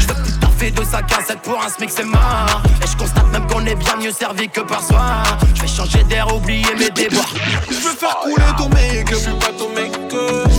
Je 0.00 0.06
veux 0.06 0.14
t'en 0.40 0.50
fais 0.50 0.70
de 0.70 0.84
sa 0.84 1.02
cassette 1.02 1.40
pour 1.40 1.62
un 1.62 1.68
smic 1.68 1.90
c'est 1.90 2.04
marrant 2.04 2.62
Et 2.82 2.86
je 2.86 2.96
constate 2.96 3.26
même 3.32 3.46
qu'on 3.46 3.64
est 3.66 3.74
bien 3.74 3.96
mieux 3.96 4.12
servi 4.12 4.48
que 4.48 4.60
par 4.60 4.82
soir 4.82 5.22
Je 5.54 5.62
vais 5.62 5.68
changer 5.68 6.02
d'air 6.04 6.34
oublier 6.34 6.74
mes 6.78 6.90
déboires. 6.90 7.28
Je 7.68 7.74
veux 7.74 7.96
faire 7.96 8.16
couler 8.20 8.44
ton 8.56 8.68
make-up, 8.68 9.06
je 9.10 9.16
suis 9.16 9.32
pas 9.32 9.52
ton 9.56 9.68
make-up. 9.70 10.57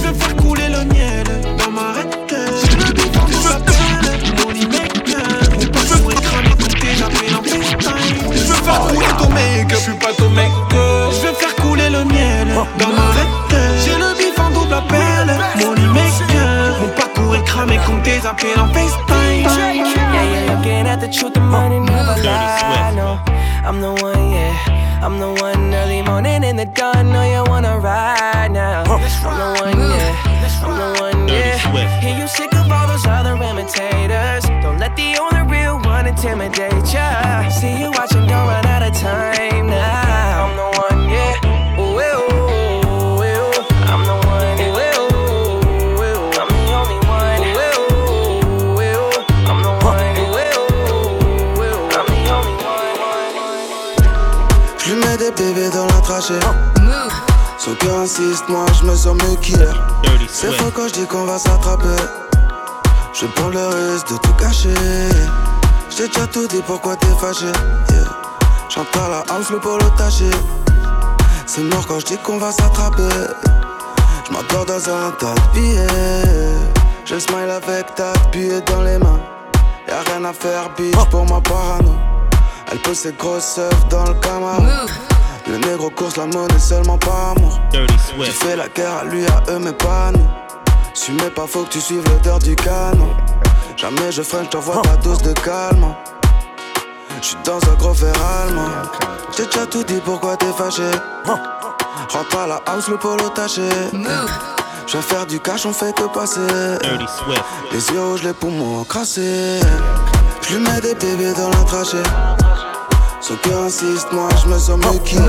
Faire 8.69 8.87
couler 8.87 9.05
ton 9.17 9.29
make-up, 9.29 9.69
je 9.69 9.75
suis 9.75 9.93
pas 9.93 10.13
ton 10.17 10.29
make-up. 10.29 11.11
Je 11.11 11.27
veux 11.27 11.33
faire 11.33 11.55
couler 11.55 11.89
le 11.89 12.03
miel 12.05 12.47
dans 12.77 12.89
ma 12.89 13.07
red 13.15 13.27
J'ai 13.83 13.95
le 13.97 14.17
bif 14.17 14.39
en 14.39 14.49
double 14.51 14.73
appel, 14.73 15.27
mon 15.59 15.71
make-up. 15.93 16.75
Mon 16.81 16.89
parcours 16.89 17.35
est 17.35 17.43
cramé 17.43 17.79
comme 17.85 18.01
tes 18.01 18.25
appels 18.25 18.59
en 18.59 18.67
FaceTime. 18.67 19.47
Yeah, 19.49 20.23
yeah, 20.23 20.53
looking 20.53 20.87
at 20.87 20.97
the 20.97 21.09
truth, 21.09 21.33
the 21.33 21.39
money 21.39 21.79
never 21.79 22.15
lie. 22.23 22.93
No, 22.95 23.19
I'm 23.65 23.81
the 23.81 23.91
one, 24.01 24.31
yeah. 24.31 24.79
I'm 25.01 25.17
the 25.17 25.29
one 25.41 25.73
early 25.73 26.01
morning 26.01 26.43
in 26.43 26.57
the 26.57 26.65
dawn. 26.65 27.11
Know 27.11 27.23
you 27.23 27.43
wanna 27.49 27.79
ride 27.79 28.51
now. 28.51 28.83
I'm 28.83 29.01
the 29.01 29.61
one, 29.61 29.79
yeah. 29.79 30.29
I'm 30.61 30.75
the 30.77 31.01
one, 31.01 31.27
yeah. 31.29 31.99
Hear 32.01 32.17
you 32.17 32.27
sick 32.27 32.53
of 32.53 32.69
all 32.71 32.87
those 32.87 33.05
other 33.07 33.35
imitators. 33.35 34.43
Don't 34.61 34.77
let 34.77 34.95
the 34.97 35.17
only 35.17 35.43
real 35.49 35.79
one 35.79 36.05
intimidate 36.07 36.68
Moi 58.49 58.65
je 58.77 58.85
me 58.85 58.95
sens 58.95 59.15
mieux 59.15 59.35
qu'hier. 59.37 59.73
C'est 60.27 60.51
faux 60.51 60.71
quand 60.75 60.87
je 60.89 60.93
dis 60.93 61.05
qu'on 61.07 61.25
va 61.25 61.39
s'attraper. 61.39 62.01
Je 63.13 63.25
prends 63.27 63.47
le 63.47 63.65
risque 63.67 64.09
de 64.11 64.17
tout 64.17 64.33
cacher. 64.33 64.73
J'ai 65.89 66.07
déjà 66.07 66.27
tout 66.27 66.47
dit, 66.47 66.61
pourquoi 66.65 66.95
t'es 66.97 67.07
fâché? 67.19 67.45
Yeah. 67.45 68.03
J'entre 68.69 68.99
à 68.99 69.09
la 69.09 69.33
house, 69.33 69.49
le 69.51 69.59
polo 69.59 69.85
taché. 69.97 70.29
C'est 71.45 71.61
mort 71.61 71.85
quand 71.87 71.99
je 71.99 72.05
dis 72.07 72.17
qu'on 72.17 72.37
va 72.37 72.51
s'attraper. 72.51 73.03
Je 74.25 74.33
m'endors 74.33 74.65
dans 74.65 74.89
un 74.89 75.11
tas 75.11 75.33
de 75.33 75.59
billets. 75.59 76.55
Je 77.05 77.13
le 77.15 77.19
smile 77.19 77.49
avec 77.49 77.95
ta 77.95 78.13
billets 78.31 78.61
dans 78.61 78.81
les 78.81 78.97
mains. 78.97 79.19
Y'a 79.87 80.01
rien 80.11 80.25
à 80.25 80.33
faire, 80.33 80.69
bitch, 80.77 80.95
pour 81.09 81.25
ma 81.25 81.39
parano. 81.41 81.95
Elle 82.71 82.79
pose 82.79 82.97
ses 82.97 83.13
grosses 83.13 83.57
œufs 83.59 83.87
dans 83.89 84.03
le 84.03 84.13
Camaro. 84.15 84.63
Le 85.49 85.57
négro 85.57 85.89
course 85.89 86.15
la 86.17 86.27
monnaie 86.27 86.59
seulement 86.59 86.99
par 86.99 87.31
amour. 87.31 87.59
Tu 87.71 88.31
fais 88.31 88.55
la 88.55 88.67
guerre 88.67 88.97
à 89.01 89.03
lui, 89.03 89.25
à 89.25 89.41
eux, 89.49 89.57
mais 89.57 89.73
pas 89.73 90.09
à 90.09 90.11
nous. 90.11 90.27
Si 90.93 91.11
mais 91.11 91.31
pas 91.31 91.47
faut 91.47 91.63
que 91.63 91.69
tu 91.69 91.81
suives 91.81 92.03
l'odeur 92.07 92.37
du 92.37 92.55
canon. 92.55 93.09
Jamais 93.75 94.11
je 94.11 94.21
freine, 94.21 94.45
j't'envoie 94.45 94.83
ta 94.83 94.95
dose 94.97 95.23
de 95.23 95.33
calme. 95.33 95.95
J'suis 97.21 97.35
dans 97.43 97.57
un 97.57 97.75
gros 97.79 97.95
fer 97.95 98.13
allemand. 98.43 98.69
J'ai 99.35 99.47
déjà 99.47 99.65
tout 99.65 99.83
dit, 99.83 99.99
pourquoi 100.05 100.37
t'es 100.37 100.53
fâché? 100.55 100.91
Rentre 101.25 102.37
à 102.37 102.45
la 102.45 102.61
house, 102.67 102.87
le 102.87 102.97
polo 102.97 103.29
taché. 103.29 103.69
Je 104.85 104.97
vais 104.97 105.03
faire 105.03 105.25
du 105.25 105.39
cash, 105.39 105.65
on 105.65 105.73
fait 105.73 105.95
que 105.95 106.03
passer. 106.13 106.39
Les 107.71 107.91
yeux 107.91 108.03
rouges, 108.03 108.23
les 108.23 108.33
poumons 108.33 108.83
crassés. 108.83 109.59
Je 110.43 110.55
lui 110.55 110.63
mets 110.63 110.79
des 110.81 110.93
bébés 110.93 111.33
dans 111.33 111.49
la 111.49 111.63
trachée. 111.65 112.03
Son 113.29 113.35
cœur 113.47 113.61
insiste, 113.61 114.11
moi 114.11 114.27
je 114.41 114.49
me 114.49 114.57
sens 114.57 114.79
mieux 114.79 114.99
qu'il 115.05 115.21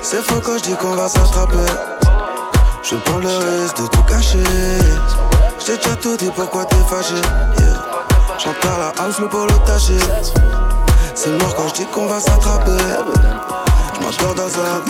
C'est 0.00 0.22
faux 0.22 0.40
quand 0.42 0.56
je 0.56 0.62
dis 0.62 0.74
qu'on 0.76 0.94
va 0.94 1.06
s'attraper. 1.06 1.70
Je 2.82 2.96
prends 2.96 3.18
le 3.18 3.28
risque 3.28 3.76
de 3.76 3.86
tout 3.88 4.02
cacher. 4.04 4.38
J'ai 5.58 5.76
déjà 5.76 5.96
tout 5.96 6.16
dit, 6.16 6.30
pourquoi 6.34 6.64
t'es 6.64 6.76
fâché? 6.88 7.12
Yeah. 7.58 7.84
J'entends 8.38 8.74
à 8.76 8.78
la 8.78 9.04
house, 9.04 9.20
le 9.20 9.28
polo 9.28 9.52
taché. 9.66 9.98
C'est 11.14 11.28
mort 11.32 11.54
quand 11.56 11.68
je 11.68 11.74
dis 11.74 11.86
qu'on 11.92 12.06
va 12.06 12.20
s'attraper. 12.20 12.70
J'm'endors 14.00 14.34
dans 14.34 14.46
un 14.46 14.80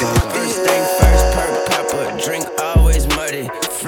thing 2.20 2.65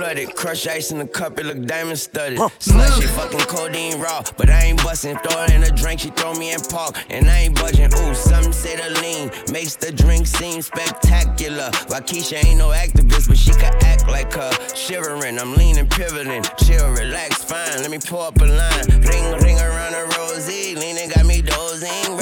first, 0.09 0.35
perk 0.35 0.35
pepper, 0.35 0.35
drink 0.35 0.35
always 0.35 0.35
muddy. 0.35 0.35
Flooded, 0.35 0.35
crush 0.37 0.67
ice 0.67 0.91
in 0.91 0.99
the 0.99 1.07
cup, 1.07 1.39
it 1.39 1.47
look 1.47 1.65
diamond 1.67 1.99
studded. 1.99 2.39
Slushy, 2.59 3.07
fucking 3.09 3.41
codeine 3.41 4.01
raw, 4.01 4.23
but 4.37 4.51
I 4.51 4.65
ain't 4.65 4.83
bustin'. 4.83 5.19
Throw 5.19 5.45
it 5.45 5.53
in 5.53 5.63
a 5.65 5.71
drink, 5.71 6.01
she 6.01 6.11
throw 6.11 6.35
me 6.35 6.53
in 6.53 6.61
park, 6.61 6.97
and 7.11 7.29
I 7.29 7.41
ain't 7.41 7.55
budging. 7.55 7.93
Ooh, 7.95 8.15
some 8.15 8.53
say 8.53 8.77
the 8.77 8.91
lean, 9.01 9.31
makes 9.53 9.77
the 9.77 9.93
drink 9.93 10.27
seem 10.27 10.63
spectacular. 10.63 11.71
Wockesha 11.89 12.45
ain't 12.45 12.59
no 12.59 12.69
activist, 12.71 13.29
but 13.29 13.39
she 13.39 13.53
can 13.53 13.75
act 13.85 14.09
like 14.09 14.33
her. 14.35 14.51
Shivering, 14.75 15.39
I'm 15.39 15.55
leaning, 15.55 15.89
pivoting. 15.89 16.45
Chill, 16.59 16.91
relax, 16.91 17.45
fine. 17.45 17.83
Let 17.83 17.91
me 17.91 17.99
pull 17.99 18.23
up 18.23 18.41
a 18.41 18.47
line. 18.47 18.87
Ring, 19.03 19.39
ring 19.43 19.59
around 19.59 19.95
a 19.95 20.05
rosy. 20.19 20.75
Leaning 20.75 21.11
got 21.11 21.27
me 21.27 21.43
dozing. 21.43 22.18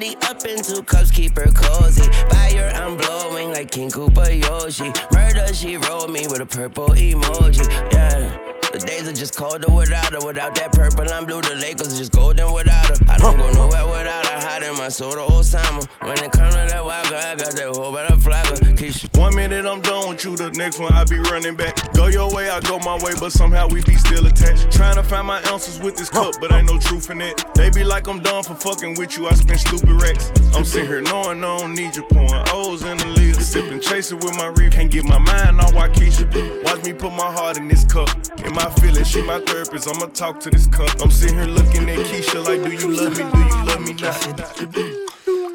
Wrap 0.00 0.30
up 0.30 0.44
in 0.46 0.62
two 0.62 0.82
cups, 0.82 1.10
keep 1.10 1.36
her 1.36 1.52
cozy. 1.52 2.10
Fire, 2.30 2.72
I'm 2.74 2.96
blowing 2.96 3.50
like 3.50 3.70
King 3.70 3.90
Koopa 3.90 4.40
Yoshi. 4.40 4.92
Murder, 5.12 5.52
she 5.52 5.76
rolled 5.76 6.10
me 6.10 6.26
with 6.26 6.40
a 6.40 6.46
purple 6.46 6.88
emoji. 6.88 7.68
Yeah. 7.92 8.49
The 8.80 8.86
days 8.86 9.08
are 9.08 9.12
just 9.12 9.36
colder 9.36 9.70
without 9.70 10.12
her. 10.12 10.24
Without 10.24 10.54
that 10.54 10.72
purple 10.72 11.04
and 11.12 11.26
blue, 11.26 11.42
the 11.42 11.54
Lakers 11.56 11.98
just 11.98 12.12
golden 12.12 12.50
without 12.50 12.88
her. 12.88 12.96
I 13.12 13.18
don't 13.18 13.36
go 13.36 13.52
nowhere 13.52 13.84
without 13.84 14.24
her. 14.24 14.40
Hiding 14.40 14.76
my 14.78 14.88
soul 14.88 15.12
to 15.12 15.18
Osama. 15.18 15.84
When 16.00 16.16
it 16.16 16.32
comes 16.32 16.54
to 16.54 16.64
that 16.64 16.82
wild 16.82 17.08
girl, 17.10 17.18
I 17.18 17.34
got 17.36 17.52
that 17.52 17.76
whole 17.76 17.92
better 17.92 18.16
flagger. 18.16 18.56
Keisha. 18.72 19.14
One 19.18 19.36
minute 19.36 19.66
I'm 19.66 19.82
done 19.82 20.08
with 20.08 20.24
you, 20.24 20.34
the 20.34 20.50
next 20.52 20.78
one 20.78 20.94
I 20.94 21.04
be 21.04 21.18
running 21.18 21.56
back. 21.56 21.92
Go 21.92 22.06
your 22.06 22.32
way, 22.32 22.48
I 22.48 22.60
go 22.60 22.78
my 22.78 22.96
way, 23.04 23.12
but 23.20 23.32
somehow 23.32 23.68
we 23.68 23.82
be 23.82 23.96
still 23.96 24.24
attached. 24.24 24.72
Trying 24.72 24.94
to 24.94 25.02
find 25.02 25.26
my 25.26 25.40
answers 25.52 25.78
with 25.78 25.96
this 25.96 26.08
cup, 26.08 26.36
but 26.40 26.50
ain't 26.50 26.72
no 26.72 26.78
truth 26.78 27.10
in 27.10 27.20
it. 27.20 27.44
They 27.54 27.68
be 27.68 27.84
like 27.84 28.08
I'm 28.08 28.20
done 28.20 28.42
for 28.42 28.54
fucking 28.54 28.96
with 28.96 29.18
you, 29.18 29.28
I 29.28 29.34
spend 29.34 29.60
stupid 29.60 29.92
racks. 30.00 30.32
I'm 30.56 30.64
sitting 30.64 30.88
here 30.88 31.02
knowing 31.02 31.44
I 31.44 31.58
don't 31.58 31.74
need 31.74 31.96
you, 31.96 32.04
pouring 32.04 32.44
O's 32.48 32.82
in 32.82 32.96
the 32.96 33.06
lid. 33.08 33.36
Sipping, 33.36 33.80
chasing 33.80 34.18
with 34.20 34.34
my 34.38 34.46
reef, 34.46 34.72
can't 34.72 34.90
get 34.90 35.04
my 35.04 35.18
mind 35.18 35.60
on 35.60 35.68
Wockesha. 35.72 36.64
Watch 36.64 36.82
me 36.84 36.94
put 36.94 37.12
my 37.12 37.30
heart 37.30 37.58
in 37.58 37.68
this 37.68 37.84
cup. 37.84 38.08
In 38.44 38.54
my 38.54 38.69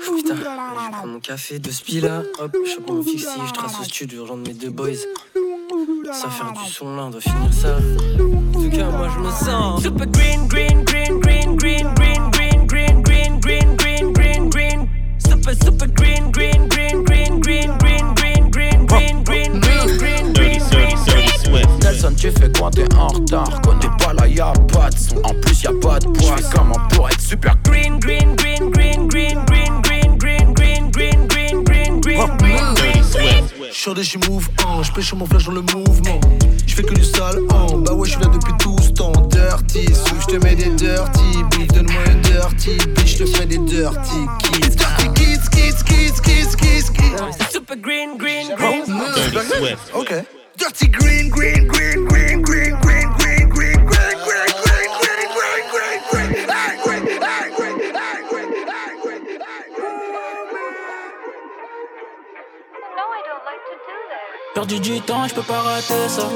Putain, 0.06 0.36
je 0.36 0.92
prends 0.92 1.08
mon 1.08 1.20
café 1.20 1.60
de 1.60 1.72
spi 1.72 2.02
là, 2.02 2.22
hop, 2.40 2.56
je 2.66 2.80
prends 2.82 2.94
mon 2.96 3.04
fixie, 3.04 3.28
je 3.48 3.54
trace 3.54 3.80
au 3.80 3.84
studio, 3.84 4.26
je 4.26 4.32
rentre 4.32 4.48
mes 4.48 4.54
deux 4.54 4.70
boys. 4.70 4.94
Ça 6.14 6.30
faire 6.30 6.54
du 6.54 6.72
son 6.72 6.96
là, 6.96 7.04
on 7.04 7.10
doit 7.10 7.22
finir 7.22 7.54
ça. 7.54 7.78
En 8.56 8.70
cas, 8.70 8.90
moi 8.90 9.10
je 9.14 9.20
me 9.20 9.32
sens 9.32 9.84
super 9.84 10.08
green, 10.08 10.48
green, 10.48 10.84
green, 10.84 11.20
green, 11.20 11.56
green, 11.56 11.94
green, 11.96 12.32
green, 12.32 12.68
green, 12.68 13.02
green, 13.08 13.40
green, 13.40 13.76
green, 13.76 14.14
green, 14.14 14.50
green. 14.50 14.90
Super, 15.18 15.56
super 15.56 15.88
green, 15.88 16.32
green, 16.32 16.68
green, 16.68 17.04
green, 17.04 17.40
green, 17.42 17.78
green, 17.78 18.14
green, 18.16 18.86
green, 18.88 19.24
green. 19.24 19.65
Nelson, 21.82 22.14
tu 22.18 22.32
fais 22.32 22.52
quoi, 22.58 22.70
t'es 22.72 22.92
en 22.96 23.08
retard 23.08 23.62
Quand 23.64 23.80
t'es 23.80 23.88
pas 24.04 24.14
là, 24.14 24.28
y'a 24.28 24.54
pas 24.74 24.90
de 24.90 24.98
son 24.98 25.18
En 25.24 25.34
plus, 25.42 25.64
y'a 25.64 25.72
pas 25.82 26.00
de 26.00 26.08
poids 26.08 26.36
Comment 26.54 26.80
pour 26.92 27.10
être 27.10 27.22
super 27.22 27.56
green, 27.64 28.00
green, 28.00 28.36
green, 28.36 28.70
green, 28.72 29.08
green, 29.08 29.46
green, 29.46 29.82
green, 29.82 30.18
green, 30.18 30.18
green, 30.18 30.52
green, 30.52 31.28
green, 31.28 31.64
green, 31.64 32.02
green, 32.02 32.02
green, 32.02 33.04
green. 33.14 33.72
Chaud 33.72 33.96
j'y 34.02 34.18
move 34.30 34.50
on, 34.68 34.84
j'pêche 34.84 35.14
mon 35.14 35.26
flash 35.26 35.46
dans 35.46 35.52
le 35.52 35.62
mouvement. 35.62 36.20
J'fais 36.66 36.84
que 36.84 36.94
du 36.94 37.04
sale 37.04 37.40
en, 37.52 37.78
bah 37.78 37.94
ouais, 37.94 38.08
j'suis 38.08 38.20
là 38.22 38.28
depuis 38.28 38.54
tout 38.60 38.76
ce 38.82 38.90
temps. 38.90 39.12
Dirty, 39.30 39.86
sous 39.94 40.22
j'te 40.22 40.44
mets 40.44 40.56
des 40.56 40.70
dirty 40.72 41.44
beats. 41.52 41.74
Donne-moi 41.74 42.02
un 42.08 42.16
dirty 42.22 42.78
bitch, 42.96 43.18
j'te 43.18 43.38
fais 43.38 43.46
des 43.46 43.60
dirty 43.60 44.26
kids. 44.40 44.76
Dirty 44.76 45.14
kids, 45.14 45.50
kids, 45.52 45.84
kids, 45.84 46.22
kids, 46.22 46.56
kids, 46.56 46.90
kids. 46.90 47.52
Super 47.52 47.76
green, 47.78 48.18
green, 48.18 48.48
green. 48.58 48.86
Dirty 48.86 49.48
Swift. 49.60 49.92
Okay. 49.94 50.24
Dirty 50.66 50.88
green, 50.88 51.30
green, 51.30 51.68
green, 51.68 52.06
green, 52.06 52.42
green, 52.42 52.42
green, 52.42 52.80
green, 52.80 53.10
green, 53.14 53.50
green, 53.50 53.78
green, 53.86 53.86
green, 53.86 54.50
green, 54.58 55.30
green, 55.30 55.62
green, 55.70 56.02
green, 56.10 56.46
Ah, 56.50 56.74
green, 56.84 57.06
ah, 57.22 57.46
green, 57.56 57.76
ah, 57.94 58.18
green, 58.28 58.52
ah, 58.66 58.82
green, 59.04 59.22
Perdu 64.56 64.80
du 64.80 65.02
temps, 65.02 65.28
je 65.28 65.36
peux 65.36 65.44
pas 65.44 65.62
rater 65.62 66.10
ça. 66.10 66.28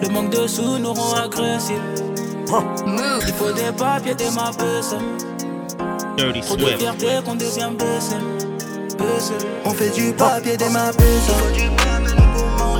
Le 0.00 0.08
manque 0.08 0.30
de 0.30 0.46
sous 0.46 0.78
nous 0.78 0.94
rend 0.94 1.24
agressifs. 1.24 1.74
Il 3.26 3.34
faut 3.34 3.52
des 3.52 3.70
papiers, 3.76 4.14
des 4.14 4.24
ça. 4.24 4.98
Dirty 6.16 6.40
Trop 6.40 6.56
de 6.56 6.64
fierté 6.64 7.20
qu'on 7.22 7.34
devient 7.34 7.70
baissé. 7.78 8.16
On 9.66 9.74
fait 9.74 9.90
du 9.90 10.14
papier, 10.14 10.56
des 10.56 10.64
ça. 10.64 11.87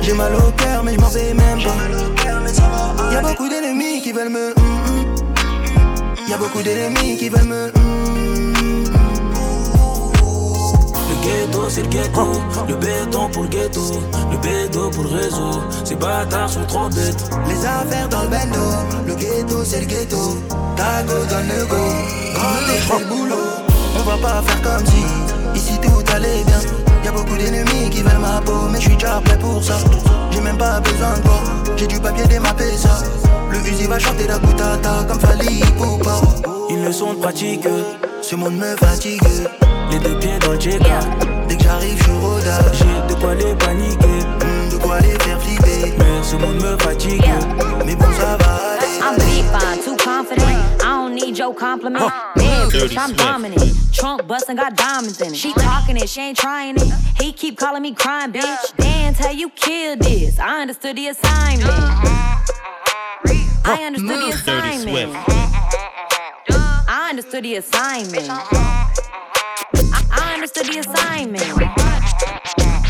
J'ai 0.01 0.13
mal 0.13 0.33
au 0.35 0.51
cœur, 0.51 0.83
mais 0.83 0.93
je 0.95 0.99
m'en 0.99 1.09
vais 1.09 1.33
même 1.33 1.59
pas. 1.63 3.11
Y'a 3.11 3.21
beaucoup 3.21 3.49
d'ennemis 3.49 4.01
qui 4.01 4.11
veulent 4.11 4.29
me. 4.29 4.49
hum. 4.57 5.05
Y'a 6.27 6.37
beaucoup 6.37 6.61
d'ennemis 6.61 7.17
qui 7.17 7.29
veulent 7.29 7.43
me. 7.47 7.71
hum. 7.75 8.83
Le 11.09 11.15
ghetto, 11.25 11.69
c'est 11.69 11.81
le 11.83 11.89
ghetto. 11.89 12.27
Le 12.67 12.75
béton 12.75 13.29
pour 13.29 13.43
le 13.43 13.49
ghetto. 13.49 13.81
Le 14.31 14.37
bédo 14.37 14.89
pour 14.89 15.03
le 15.03 15.09
réseau. 15.09 15.61
Ces 15.83 15.95
bâtards 15.95 16.49
sont 16.49 16.65
trop 16.65 16.89
bêtes. 16.89 17.29
Les 17.47 17.65
affaires 17.65 18.09
dans 18.09 18.23
le 18.23 18.29
bendo, 18.29 18.59
le 19.05 19.15
ghetto 19.15 19.63
c'est 19.63 19.81
le 19.81 19.85
ghetto. 19.85 20.37
Tago 20.75 21.25
donne 21.29 21.47
le 21.49 21.65
go, 21.65 21.75
quand 22.35 22.99
le 22.99 23.05
boulot. 23.05 23.35
On 23.97 24.03
va 24.03 24.17
pas 24.17 24.41
faire 24.43 24.61
comme 24.61 24.85
si 24.85 25.59
ici 25.59 25.77
tout 25.81 26.03
allait 26.13 26.43
bien. 26.45 26.88
Y'a 27.09 27.15
beaucoup 27.15 27.37
d'ennemis 27.37 27.89
qui 27.89 28.03
veulent 28.03 28.19
ma 28.19 28.39
peau, 28.39 28.67
mais 28.71 28.79
je 28.79 28.85
suis 28.89 28.95
déjà 28.95 29.19
prêt 29.25 29.39
pour 29.39 29.63
ça. 29.63 29.77
J'ai 30.29 30.41
même 30.41 30.59
pas 30.59 30.79
besoin 30.79 31.17
de 31.17 31.21
quoi, 31.21 31.41
j'ai 31.75 31.87
du 31.87 31.99
papier 31.99 32.23
démappé 32.27 32.65
ça. 32.77 32.99
Le 33.51 33.57
fusil 33.57 33.87
va 33.87 33.97
chanter 33.97 34.27
la 34.27 34.37
goutata 34.37 35.05
comme 35.07 35.19
Fali 35.19 35.61
Poupa. 35.75 36.21
Ils 36.69 36.79
ne 36.79 36.91
sont 36.91 37.15
pratiques. 37.15 37.67
Ce 38.21 38.35
monde 38.35 38.57
me 38.57 38.75
fatigue. 38.75 39.23
Les 39.89 39.97
deux 39.97 40.19
pieds 40.19 40.37
dans 40.39 40.51
le 40.51 40.59
Jega. 40.59 40.99
Dès 41.47 41.57
que 41.57 41.63
j'arrive, 41.63 41.99
je 42.05 42.11
rodage. 42.11 42.77
J'ai 42.77 43.15
de 43.15 43.19
quoi 43.19 43.33
les 43.33 43.55
paniquer. 43.55 44.05
Hmm, 44.05 44.69
de 44.71 44.77
quoi 44.77 44.99
les 44.99 45.17
faire 45.23 45.41
flipper. 45.41 45.95
Mais 45.97 46.21
ce 46.21 46.35
monde 46.35 46.61
me 46.61 46.77
fatigue. 46.77 47.25
Mais 47.87 47.95
bon, 47.95 48.05
ça 48.19 48.37
va. 48.37 48.59
I'm 49.01 49.79
too 49.83 49.95
confident. 49.97 50.88
Don't 51.09 51.15
need 51.15 51.39
your 51.39 51.55
compliment. 51.55 52.03
Yeah, 52.03 52.69
bitch, 52.71 52.95
I'm 52.95 53.15
dominant. 53.15 53.63
Trunk 53.91 54.27
bustin', 54.27 54.55
got 54.55 54.75
diamonds 54.75 55.19
in 55.19 55.33
it. 55.33 55.35
She 55.35 55.51
talking 55.53 55.97
it, 55.97 56.07
she 56.07 56.21
ain't 56.21 56.37
trying 56.37 56.75
it. 56.75 56.87
He 57.19 57.33
keep 57.33 57.57
calling 57.57 57.81
me 57.81 57.95
crying, 57.95 58.31
bitch. 58.31 58.77
Dance 58.77 59.17
how 59.17 59.31
you 59.31 59.49
killed 59.49 60.01
this. 60.01 60.37
I 60.37 60.61
understood 60.61 60.97
the 60.97 61.07
assignment. 61.07 61.71
I 63.65 63.83
understood 63.87 64.21
the 64.21 64.29
assignment. 64.29 65.15
I 66.87 67.07
understood 67.09 67.43
the 67.43 67.55
assignment. 67.55 68.29
I 70.11 70.33
understood 70.35 70.67
the 70.67 70.77
assignment. 70.77 71.43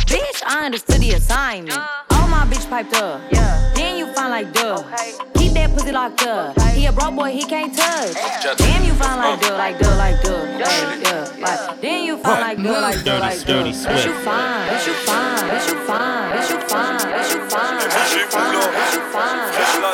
Bitch, 0.10 0.44
I 0.46 0.66
understood 0.66 1.00
the 1.00 1.12
assignment. 1.12 1.80
All 2.50 2.56
my 2.56 2.58
bitch 2.58 2.70
piped 2.70 2.96
up. 2.96 3.22
Then 3.76 3.98
you 3.98 4.12
find 4.14 4.32
like 4.32 4.52
duh. 4.54 4.82
Keep 5.36 5.54
that 5.54 5.70
pussy 5.72 5.92
locked 5.92 6.26
up. 6.26 6.60
He 6.74 6.86
a 6.88 6.92
broke 6.92 7.16
boy, 7.16 7.32
he 7.32 7.44
can't 7.44 7.76
touch. 7.76 8.14
Damn, 8.58 8.84
you 8.84 8.94
find 8.94 9.22
like 9.22 9.40
duh, 9.40 9.56
like 9.56 9.78
duh, 9.78 9.96
like 9.98 10.22
duh. 10.24 10.58
Like 10.58 11.04
duh, 11.04 11.42
like. 11.42 11.82
Then 11.82 12.06
you 12.06 12.18
find 12.18 12.42
like 12.42 12.58
duh, 12.58 12.82
like 12.82 13.04
duh, 13.04 13.20
like 13.20 13.40
duh. 13.46 13.62
Dirty 13.62 13.70
Bitch, 13.70 14.06
you 14.06 14.14
Swift. 14.14 14.26
fine. 14.26 14.70
Bitch, 14.70 14.88
you 14.88 14.94
fine. 14.94 15.50
Bitch, 15.50 15.68
you 15.70 15.78
fine. 15.86 16.32
Bitch, 16.32 16.50
you 16.50 16.60
fine. 16.70 17.00
Bitch, 17.00 17.30
you 17.30 17.42
fine. 17.50 17.78
Bitch, 17.78 18.14
you 18.18 18.26
fine. 18.26 18.58
Bitch, 18.74 18.94
you 18.96 19.04
fine. 19.14 19.46
Bitch, 19.54 19.76
you 19.76 19.94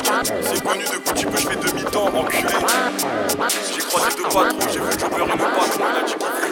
fine. 0.00 0.40
C'est 0.42 0.62
connu 0.64 0.84
de 0.84 0.98
petit 1.04 1.26
peu, 1.26 1.36
je 1.36 1.48
fais 1.48 1.56
demi-temps, 1.56 2.08
enculé. 2.14 2.54
J'ai 3.74 3.82
croisé 3.82 4.08
deux 4.16 4.22
patrons, 4.22 4.70
j'ai 4.72 4.80
vu 4.80 4.86
le 4.86 4.98
chopper 4.98 5.16
et 5.16 5.26
le 5.26 5.36
patron. 5.36 5.64
Il 5.78 5.96
a 5.96 6.02
dit 6.06 6.14
qu'il 6.14 6.26
voulait 6.26 6.40
aucun 6.40 6.48
trou. 6.48 6.49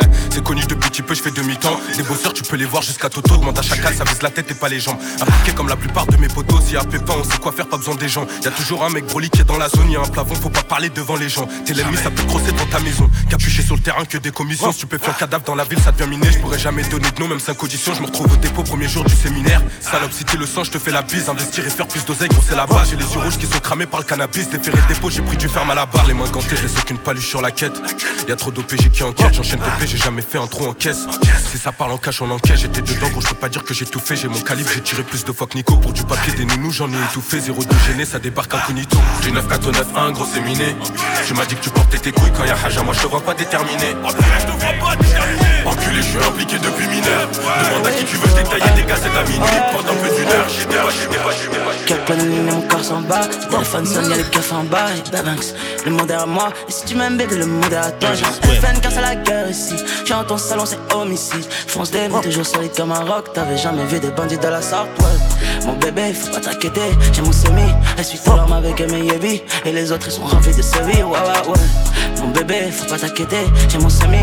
Eh, 0.00 0.04
c'est 0.30 0.42
connu 0.42 0.62
depuis 0.62 0.90
petit 0.90 1.02
peu, 1.02 1.14
je 1.14 1.22
fais 1.22 1.30
demi-temps. 1.30 1.78
Les 1.96 2.02
bosseurs, 2.02 2.32
tu 2.32 2.42
peux 2.42 2.56
les 2.56 2.64
voir 2.64 2.82
jusqu'à 2.82 3.08
Toto. 3.08 3.36
Demande 3.36 3.58
à 3.58 3.62
chacal, 3.62 3.94
ça 3.94 4.04
vise 4.04 4.22
la 4.22 4.30
tête 4.30 4.50
et 4.50 4.54
pas 4.54 4.68
les 4.68 4.80
jambes. 4.80 4.98
Impliqué 5.20 5.52
comme 5.52 5.68
la 5.68 5.76
plupart 5.76 6.06
de 6.06 6.16
mes 6.16 6.28
potos. 6.28 6.60
Si 6.66 6.74
y 6.74 6.76
a 6.76 6.84
pépin, 6.84 7.14
on 7.18 7.24
sait 7.24 7.38
quoi 7.38 7.52
faire, 7.52 7.68
pas 7.68 7.76
besoin 7.76 7.94
des 7.94 8.08
gens. 8.08 8.26
Y 8.44 8.48
a 8.48 8.50
toujours 8.50 8.84
un 8.84 8.90
mec 8.90 9.06
broli 9.06 9.30
qui 9.30 9.40
est 9.40 9.44
dans 9.44 9.58
la 9.58 9.68
zone. 9.68 9.90
Y 9.90 9.96
a 9.96 10.00
un 10.00 10.04
plafond, 10.04 10.34
faut 10.34 10.50
pas 10.50 10.62
parler 10.62 10.90
devant 10.90 11.16
les 11.16 11.28
gens. 11.28 11.48
T'es 11.64 11.74
l'ennemi, 11.74 11.96
ça 11.96 12.10
peut 12.10 12.22
crosser 12.24 12.52
dans 12.52 12.66
ta 12.66 12.80
maison. 12.80 13.08
Capuché 13.30 13.62
sur 13.62 13.76
le 13.76 13.82
terrain 13.82 14.04
que 14.04 14.18
des 14.18 14.30
commissions. 14.30 14.72
Si 14.72 14.80
tu 14.80 14.86
peux 14.86 14.98
faire 14.98 15.16
cadavre 15.16 15.44
dans 15.44 15.54
la 15.54 15.64
ville, 15.64 15.80
ça 15.80 15.92
devient 15.92 16.08
miné. 16.08 16.30
Je 16.32 16.38
pourrais 16.38 16.58
jamais 16.58 16.82
donner 16.84 17.10
de 17.10 17.20
nom, 17.20 17.28
même 17.28 17.40
cinq 17.40 17.62
auditions. 17.62 17.94
Je 17.94 18.00
me 18.00 18.06
retrouve 18.06 18.32
au 18.32 18.36
dépôt, 18.36 18.62
premier 18.62 18.88
jour 18.88 19.04
du 19.04 19.14
séminaire. 19.14 19.62
Salope, 19.80 20.12
si 20.12 20.24
t'es 20.24 20.36
le 20.36 20.46
sang, 20.46 20.64
je 20.64 20.70
te 20.70 20.78
fais 20.78 20.90
la 20.90 21.02
bise. 21.02 21.28
Investir 21.28 21.66
et 21.66 21.70
faire 21.70 21.88
plus 21.88 22.04
d'oseille, 22.04 22.28
gros, 22.28 22.42
c'est 22.46 22.56
la 22.56 22.66
base. 22.66 22.90
J'ai 22.90 22.96
les 22.96 23.04
yeux 23.04 23.20
rouges 23.20 23.38
qui 23.38 23.46
sont 23.46 23.58
cramés 23.58 23.86
par 23.86 24.00
le 24.00 24.06
cannabis. 24.06 24.48
Déféré 24.48 24.78
dépôt, 24.88 25.10
j'ai 25.10 25.22
pris 25.22 25.36
du 25.36 25.48
ferme 25.48 25.70
à 25.70 25.74
la 25.74 25.86
barre. 25.86 26.06
Les 26.06 26.14
mains 26.14 26.28
gantées, 26.28 26.56
je 26.56 26.62
laisse 26.62 26.78
aucune 26.78 26.98
paluche 26.98 27.28
sur 27.28 27.40
la 27.40 27.50
quête. 27.50 27.80
Y 28.28 28.32
a 28.32 28.36
trop 28.36 28.50
d'OPG 28.50 28.90
qui 28.90 29.02
enquête. 29.02 29.34
J'enchaîne 29.34 29.60
J'ai 29.86 29.98
jamais 29.98 30.22
fait 30.22 30.38
un 30.38 30.46
trou 30.48 30.66
en 30.66 30.72
caisse. 30.72 31.06
Si 31.50 31.58
ça 31.58 31.70
parle 31.70 31.92
en 31.92 31.96
cash, 31.98 32.20
on 32.20 32.30
encaisse. 32.30 32.60
J'étais 32.60 32.82
dedans, 32.82 33.08
gros, 33.10 33.20
je 33.20 33.28
peux 33.28 33.36
pas 33.36 33.48
dire 33.48 33.62
que 33.62 33.72
j'ai 33.72 33.86
tout 33.86 34.00
fait. 34.00 34.16
J'ai 34.16 34.26
mon 34.28 34.40
calibre, 34.40 34.68
j'ai 34.74 34.80
tiré 34.80 35.02
plus 35.04 35.24
de 35.24 35.32
fois 35.32 35.46
que 35.46 35.54
Nico. 35.54 35.76
Pour 35.76 35.92
du 35.92 36.02
papier, 36.02 36.32
des 36.34 36.44
nounous, 36.44 36.72
j'en 36.72 36.88
ai 36.88 37.04
étouffé. 37.10 37.38
Zéro 37.40 37.62
de 37.62 37.74
gêné, 37.86 38.04
ça 38.04 38.18
débarque 38.18 38.52
incognito. 38.52 38.98
J'ai 39.22 39.30
9 39.30 39.48
4 39.48 39.72
9 39.72 39.86
1, 39.96 40.10
gros, 40.10 40.26
c'est 40.32 40.40
miné. 40.40 40.74
Tu 41.26 41.34
m'as 41.34 41.46
dit 41.46 41.54
que 41.54 41.62
tu 41.62 41.70
portais 41.70 41.98
tes 41.98 42.12
couilles 42.12 42.32
quand 42.36 42.44
y'a 42.44 42.56
Haja, 42.64 42.82
moi 42.82 42.94
je 42.94 43.02
te 43.02 43.06
vois 43.06 43.20
pas 43.20 43.34
déterminé. 43.34 43.94
Enculé, 45.64 45.96
je 45.96 46.02
suis 46.02 46.18
impliqué 46.18 46.58
depuis 46.58 46.86
mineur. 46.88 47.28
Demande 47.30 47.86
à 47.86 47.90
qui 47.90 48.04
tu 48.04 48.16
veux, 48.16 48.28
je 48.28 48.34
détailler 48.42 48.72
des 48.76 48.84
cassettes 48.84 49.16
à 49.16 49.22
minuit. 49.22 49.46
Pendant 49.72 49.94
plus 50.00 50.10
d'une 50.16 50.28
heure, 50.28 50.48
j'étais 50.48 50.74
pas, 50.74 50.90
j'étais 50.90 51.18
pas, 51.18 51.30
j'étais 51.32 51.94
pas. 51.94 52.52
Mon 52.52 52.60
corps 52.62 52.84
s'en 52.84 53.00
bat. 53.02 53.26
Téléphone 53.50 53.86
sonne, 53.86 54.10
y'a 54.10 54.16
les 54.16 54.24
keufs 54.24 54.52
en 54.52 54.64
bas. 54.64 54.86
Et 54.96 55.10
Babanks, 55.10 55.54
le 55.84 55.90
monde 55.92 56.10
est 56.10 56.14
à 56.14 56.26
moi. 56.26 56.52
Et 56.68 56.72
si 56.72 56.84
tu 56.84 56.94
m'aimes, 56.96 57.16
bébé, 57.16 57.36
le 57.36 57.46
monde 57.46 57.72
est 57.72 57.76
à 57.76 57.90
toi. 57.92 58.10
FN 58.14 58.80
car 58.80 58.92
c'est 58.92 59.00
la 59.00 59.16
guerre 59.46 59.50
ici. 59.50 59.74
J'ai 60.04 60.14
en 60.14 60.24
ton 60.24 60.38
salon, 60.38 60.64
c'est 60.66 60.78
homicide. 60.94 61.44
Fonce 61.66 61.90
des 61.90 62.08
mais 62.08 62.20
toujours 62.20 62.46
solide 62.46 62.72
comme 62.76 62.92
un 62.92 63.04
rock. 63.04 63.32
T'avais 63.32 63.56
jamais 63.56 63.84
vu 63.84 63.98
des 63.98 64.10
bandits 64.10 64.38
de 64.38 64.48
la 64.48 64.62
sorte, 64.62 64.88
ouais. 64.98 65.66
Mon 65.66 65.74
bébé, 65.74 66.12
faut 66.12 66.32
pas 66.32 66.40
t'inquiéter. 66.40 66.96
J'ai 67.12 67.22
mon 67.22 67.32
semi. 67.32 67.62
Essuie 67.98 68.18
tes 68.18 68.30
larmes 68.30 68.52
avec 68.52 68.80
mes 68.90 69.00
yébis. 69.00 69.42
Et 69.64 69.72
les 69.72 69.92
autres, 69.92 70.06
ils 70.08 70.12
sont 70.12 70.24
remplis 70.24 70.54
de 70.54 70.62
séries, 70.62 71.02
ouais, 71.02 71.18
ouais, 71.18 71.48
ouais. 71.48 72.20
Mon 72.20 72.28
bébé, 72.28 72.70
faut 72.70 72.86
pas 72.86 72.98
t'inquiéter. 72.98 73.44
J'ai 73.68 73.78
mon 73.78 73.88
semi. 73.88 74.18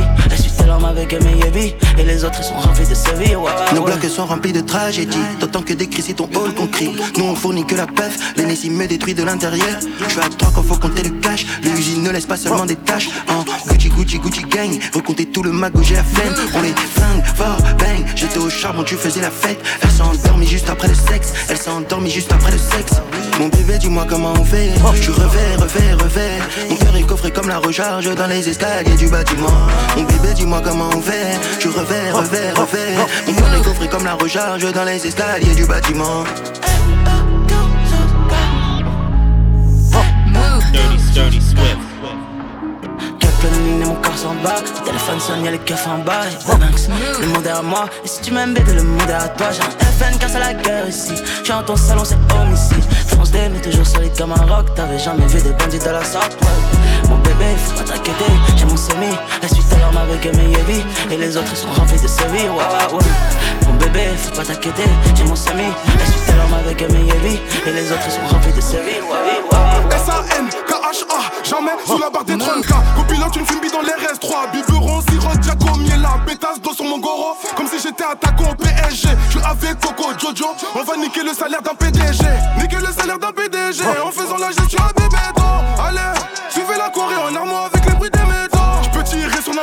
Tes 0.57 0.65
larmes 0.65 0.85
avec 0.85 1.13
mes 1.23 1.45
yébis. 1.45 1.73
Et 1.97 2.03
les 2.03 2.23
autres, 2.23 2.39
ils 2.39 2.45
sont 2.45 2.55
remplis 2.55 2.87
de 2.87 2.95
séries, 2.95 3.35
ouais. 3.35 3.51
Nos 3.73 3.81
ouais. 3.81 3.91
blocs 3.93 4.11
sont 4.11 4.25
remplis 4.25 4.53
de 4.53 4.61
tragédies. 4.61 5.17
D'autant 5.39 5.61
que 5.61 5.73
des 5.73 5.87
cris, 5.87 6.03
c'est 6.05 6.13
ton 6.13 6.29
hall 6.35 6.53
qu'on 6.53 6.67
crie. 6.67 6.91
Nous 7.17 7.25
on 7.25 7.35
fournit 7.35 7.65
que 7.65 7.75
la 7.75 7.87
pef, 7.87 8.35
l'énésie 8.35 8.69
me 8.69 8.87
détruit 8.87 9.13
de 9.13 9.23
l'intérieur. 9.23 9.77
Je 9.99 10.09
suis 10.09 10.19
à 10.19 10.29
trois 10.37 10.51
quand 10.53 10.63
faut 10.63 10.75
compter 10.75 11.03
le 11.03 11.11
cash. 11.21 11.45
L'usine 11.63 12.03
ne 12.03 12.11
laisse 12.11 12.25
pas 12.25 12.37
seulement 12.37 12.65
des 12.65 12.75
tâches. 12.75 13.09
En 13.29 13.43
Gucci, 13.71 13.89
Gucci, 13.89 14.19
Gucci 14.19 14.41
gang. 14.43 14.79
Recompter 14.93 15.25
tout 15.25 15.43
le 15.43 15.51
mago, 15.51 15.81
j'ai 15.81 15.95
la 15.95 16.03
flemme. 16.03 16.33
On 16.53 16.61
les 16.61 16.69
flingue, 16.69 17.23
fort, 17.35 17.57
bang. 17.79 18.05
J'étais 18.15 18.37
au 18.37 18.49
charbon, 18.49 18.83
tu 18.83 18.95
faisais 18.95 19.21
la 19.21 19.31
fête. 19.31 19.59
Elle 19.81 19.89
s'est 19.89 20.01
endormie 20.01 20.47
juste 20.47 20.69
après 20.69 20.87
le 20.87 20.95
sexe. 20.95 21.33
Elle 21.49 21.57
s'est 21.57 21.69
endormie 21.69 22.11
juste 22.11 22.31
après 22.31 22.51
le 22.51 22.57
sexe. 22.57 23.01
Mon 23.39 23.47
bébé, 23.47 23.77
dis-moi 23.79 24.05
comment 24.07 24.33
on 24.39 24.45
fait. 24.45 24.69
Je 25.01 25.11
revais, 25.11 25.55
revais, 25.57 25.93
revais. 25.93 26.39
Mon 26.69 26.75
cœur 26.75 26.95
est 26.95 27.03
coffré 27.03 27.31
comme 27.31 27.47
la 27.47 27.57
recharge 27.57 28.13
dans 28.15 28.27
les 28.27 28.47
escaliers 28.47 28.95
du 28.95 29.07
bâtiment. 29.07 29.49
Mon 29.97 30.03
bébé, 30.03 30.33
dis-moi 30.43 30.61
comment 30.63 30.89
on 30.93 31.01
fait. 31.01 31.39
Je 31.59 31.69
revais, 31.69 32.11
revais, 32.11 32.51
revais. 32.51 32.95
Mon 33.27 33.33
cœur 33.33 33.53
est 33.55 33.63
coffré 33.63 33.87
comme 33.87 34.03
la 34.03 34.15
recharge 34.15 34.71
dans 34.73 34.83
les 34.83 35.05
escaliers 35.07 35.55
du 35.55 35.65
bâtiment. 35.65 36.23
Dirty, 41.13 41.39
Swift. 41.39 41.77
Et 43.45 43.85
mon 43.85 43.95
corps 43.95 44.17
s'en 44.17 44.33
bat. 44.43 44.61
Téléphone 44.83 45.19
sonne, 45.19 45.45
y'a 45.45 45.51
les 45.51 45.59
keufs 45.59 45.87
en 45.87 45.99
bas. 45.99 46.23
Le 47.21 47.27
monde 47.27 47.45
est 47.45 47.49
à 47.49 47.61
moi. 47.61 47.85
Et 48.03 48.07
si 48.07 48.19
tu 48.21 48.31
m'aimes, 48.31 48.53
bébé, 48.53 48.73
le 48.73 48.83
monde 48.83 49.09
est 49.09 49.13
à 49.13 49.27
toi. 49.29 49.47
J'ai 49.51 49.61
un 49.61 50.11
FN 50.11 50.17
car 50.17 50.29
c'est 50.29 50.39
la 50.39 50.53
guerre 50.53 50.87
ici. 50.89 51.13
J'ai 51.43 51.53
en 51.53 51.63
ton 51.63 51.75
salon, 51.75 52.03
c'est 52.03 52.17
homicide. 52.33 52.83
France 53.07 53.31
D, 53.31 53.39
mais 53.51 53.61
toujours 53.61 53.85
solide 53.85 54.17
comme 54.17 54.31
un 54.31 54.45
rock. 54.53 54.73
T'avais 54.75 54.99
jamais 54.99 55.27
vu 55.27 55.41
des 55.41 55.51
bandits 55.51 55.79
de 55.79 55.89
la 55.89 56.03
sorte, 56.03 56.35
ouais. 56.41 56.72
Bébé, 57.43 57.55
faut 57.57 57.77
pas 57.77 57.83
t'inquiéter. 57.83 58.31
J'ai 58.57 58.65
mon 58.65 58.77
semi. 58.77 59.09
Essuie 59.41 59.63
tes 59.63 59.79
larmes 59.79 59.97
avec 59.97 60.25
mes 60.35 60.43
yébis. 60.43 60.85
Et 61.11 61.17
les 61.17 61.37
autres, 61.37 61.47
ils 61.51 61.57
sont 61.57 61.71
remplis 61.71 61.99
de 61.99 62.07
séries, 62.07 62.49
ouais, 62.49 62.95
ouais. 62.95 63.03
Mon 63.67 63.73
bébé, 63.73 64.09
faut 64.17 64.35
pas 64.35 64.43
t'inquiéter. 64.43 64.83
J'ai 65.15 65.23
mon 65.23 65.35
semi. 65.35 65.63
Essuie 65.63 66.21
tes 66.25 66.35
larmes 66.35 66.53
avec 66.53 66.81
mes 66.91 66.99
yébis. 66.99 67.39
Et 67.65 67.71
les 67.71 67.91
autres, 67.91 68.01
ils 68.05 68.11
sont 68.11 68.33
remplis 68.33 68.53
de 68.53 68.61
séries, 68.61 69.01
ouais. 69.01 69.95
S-A-N, 69.95 70.49
K-H-A, 70.67 71.43
jamais 71.43 71.71
sous 71.85 71.97
la 71.97 72.09
barre 72.09 72.23
des 72.25 72.35
30K. 72.35 72.73
Copilote 72.95 73.35
une 73.35 73.45
fumée 73.45 73.69
dans 73.71 73.81
les 73.81 73.93
RS3. 74.03 74.51
Biberon, 74.51 75.01
sirop, 75.01 75.77
Miela. 75.79 76.19
Pétasse 76.25 76.61
d'eau 76.61 76.73
sur 76.73 76.85
mon 76.85 76.99
goro? 76.99 77.37
Comme 77.55 77.67
si 77.67 77.79
j'étais 77.79 78.05
attaquant 78.05 78.51
au 78.51 78.55
PSG. 78.55 79.09
Je 79.29 79.37
suis 79.37 79.45
avec 79.45 79.79
Coco, 79.79 80.11
Jojo. 80.17 80.55
On 80.75 80.83
va 80.83 80.97
niquer 80.97 81.23
le 81.23 81.33
salaire 81.33 81.61
d'un 81.61 81.75
PDG. 81.75 82.23
Niquer 82.61 82.77
le 82.77 82.91
salaire 82.91 83.19
d'un 83.19 83.31
PDG. 83.31 83.83
En 84.03 84.11
faisant 84.11 84.37
la 84.37 84.51
gestion 84.51 84.79
à 84.79 84.93
des 84.93 85.07
bétons. 85.07 85.41
Allez, 85.85 86.19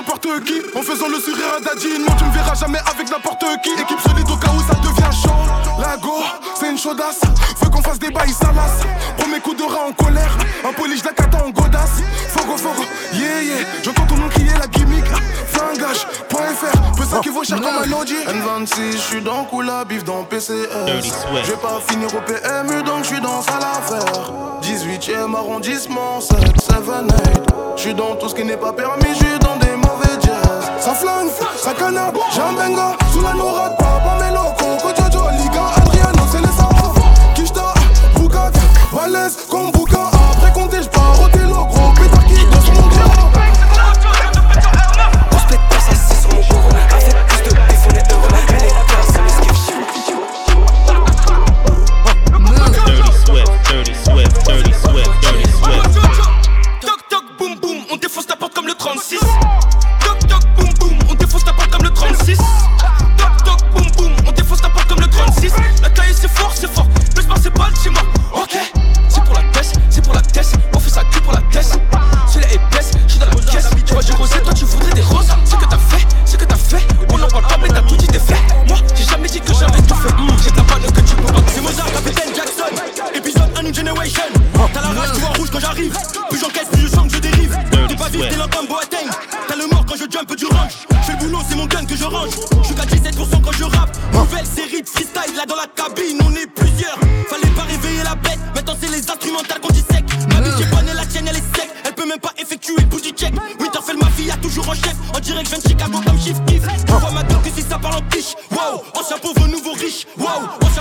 n'importe 0.01 0.45
qui. 0.45 0.55
En 0.75 0.83
faisant 0.83 1.09
le 1.09 1.21
sourire 1.21 1.53
à 1.59 1.61
Daddy. 1.61 1.99
Non, 1.99 2.15
tu 2.17 2.25
me 2.25 2.33
verras 2.33 2.55
jamais 2.55 2.79
avec 2.91 3.11
n'importe 3.11 3.45
qui. 3.63 3.71
Équipe 3.71 4.01
solide 4.01 4.31
au 4.31 4.37
cas 4.37 4.51
où 4.51 4.61
ça 4.61 4.75
devient 4.81 5.17
chaud. 5.23 5.31
La 5.79 5.97
go, 5.97 6.23
c'est 6.59 6.71
une 6.71 6.79
chaudasse. 6.79 7.21
Veux 7.61 7.69
qu'on 7.69 7.83
fasse 7.83 7.99
des 7.99 8.11
bails 8.11 8.33
salaces. 8.33 8.81
Premier 9.19 9.41
coup 9.41 9.55
de 9.55 9.63
rat 9.63 9.87
en 9.89 9.93
colère. 9.93 10.37
Un 10.67 10.73
polish 10.73 11.05
la 11.05 11.13
cata 11.13 11.45
en 11.45 11.51
godasse. 11.51 12.01
Fogo, 12.29 12.57
fogo, 12.57 12.85
yeah, 13.13 13.43
yeah. 13.43 13.67
J'entends 13.83 14.07
tout 14.07 14.15
le 14.15 14.21
monde 14.23 14.31
crier 14.31 14.53
la 14.59 14.67
gimmick. 14.67 15.05
Flingage.fr, 15.49 16.93
peu 16.97 17.05
ça 17.05 17.19
qui 17.21 17.29
vaut 17.29 17.45
cher 17.45 17.61
comme 17.61 17.67
un 17.67 17.93
Audi. 17.93 18.15
N26, 18.15 18.93
j'suis 18.93 19.21
dans 19.21 19.45
Kula, 19.45 19.85
bif 19.85 20.05
dans 20.05 20.25
PCS. 20.25 21.03
Swift. 21.03 21.15
J'vais 21.45 21.57
pas 21.57 21.81
finir 21.89 22.09
au 22.15 22.21
PMU, 22.21 22.83
donc 22.83 23.05
j'suis 23.05 23.21
dans 23.21 23.43
ça 23.43 23.59
l'affaire. 23.61 24.33
18ème 24.63 25.35
arrondissement, 25.35 26.21
7, 26.21 26.39
7, 26.39 26.77
8. 26.79 27.51
J'suis 27.77 27.95
dans 27.95 28.15
tout 28.17 28.29
ce 28.29 28.35
qui 28.35 28.45
n'est 28.45 28.57
pas 28.57 28.73
permis, 28.73 29.15
j'suis 29.15 29.39
Ça 30.79 30.95
flingue, 30.95 31.29
ça 31.57 31.73
canard, 31.75 32.13
j'ai 32.33 32.41
un 32.41 32.53
benga. 32.53 32.97
Sous 33.13 33.21
papa, 33.23 34.19
mes 34.21 34.35
locaux. 34.35 34.77
Kojojo, 34.83 35.31
Liga, 35.39 35.65
Adriano, 35.77 36.23
c'est 36.31 36.41
les. 36.41 37.35
Kishta, 37.35 37.75
Bougat, 38.17 38.51
Valès, 38.93 39.37
comme 39.49 39.71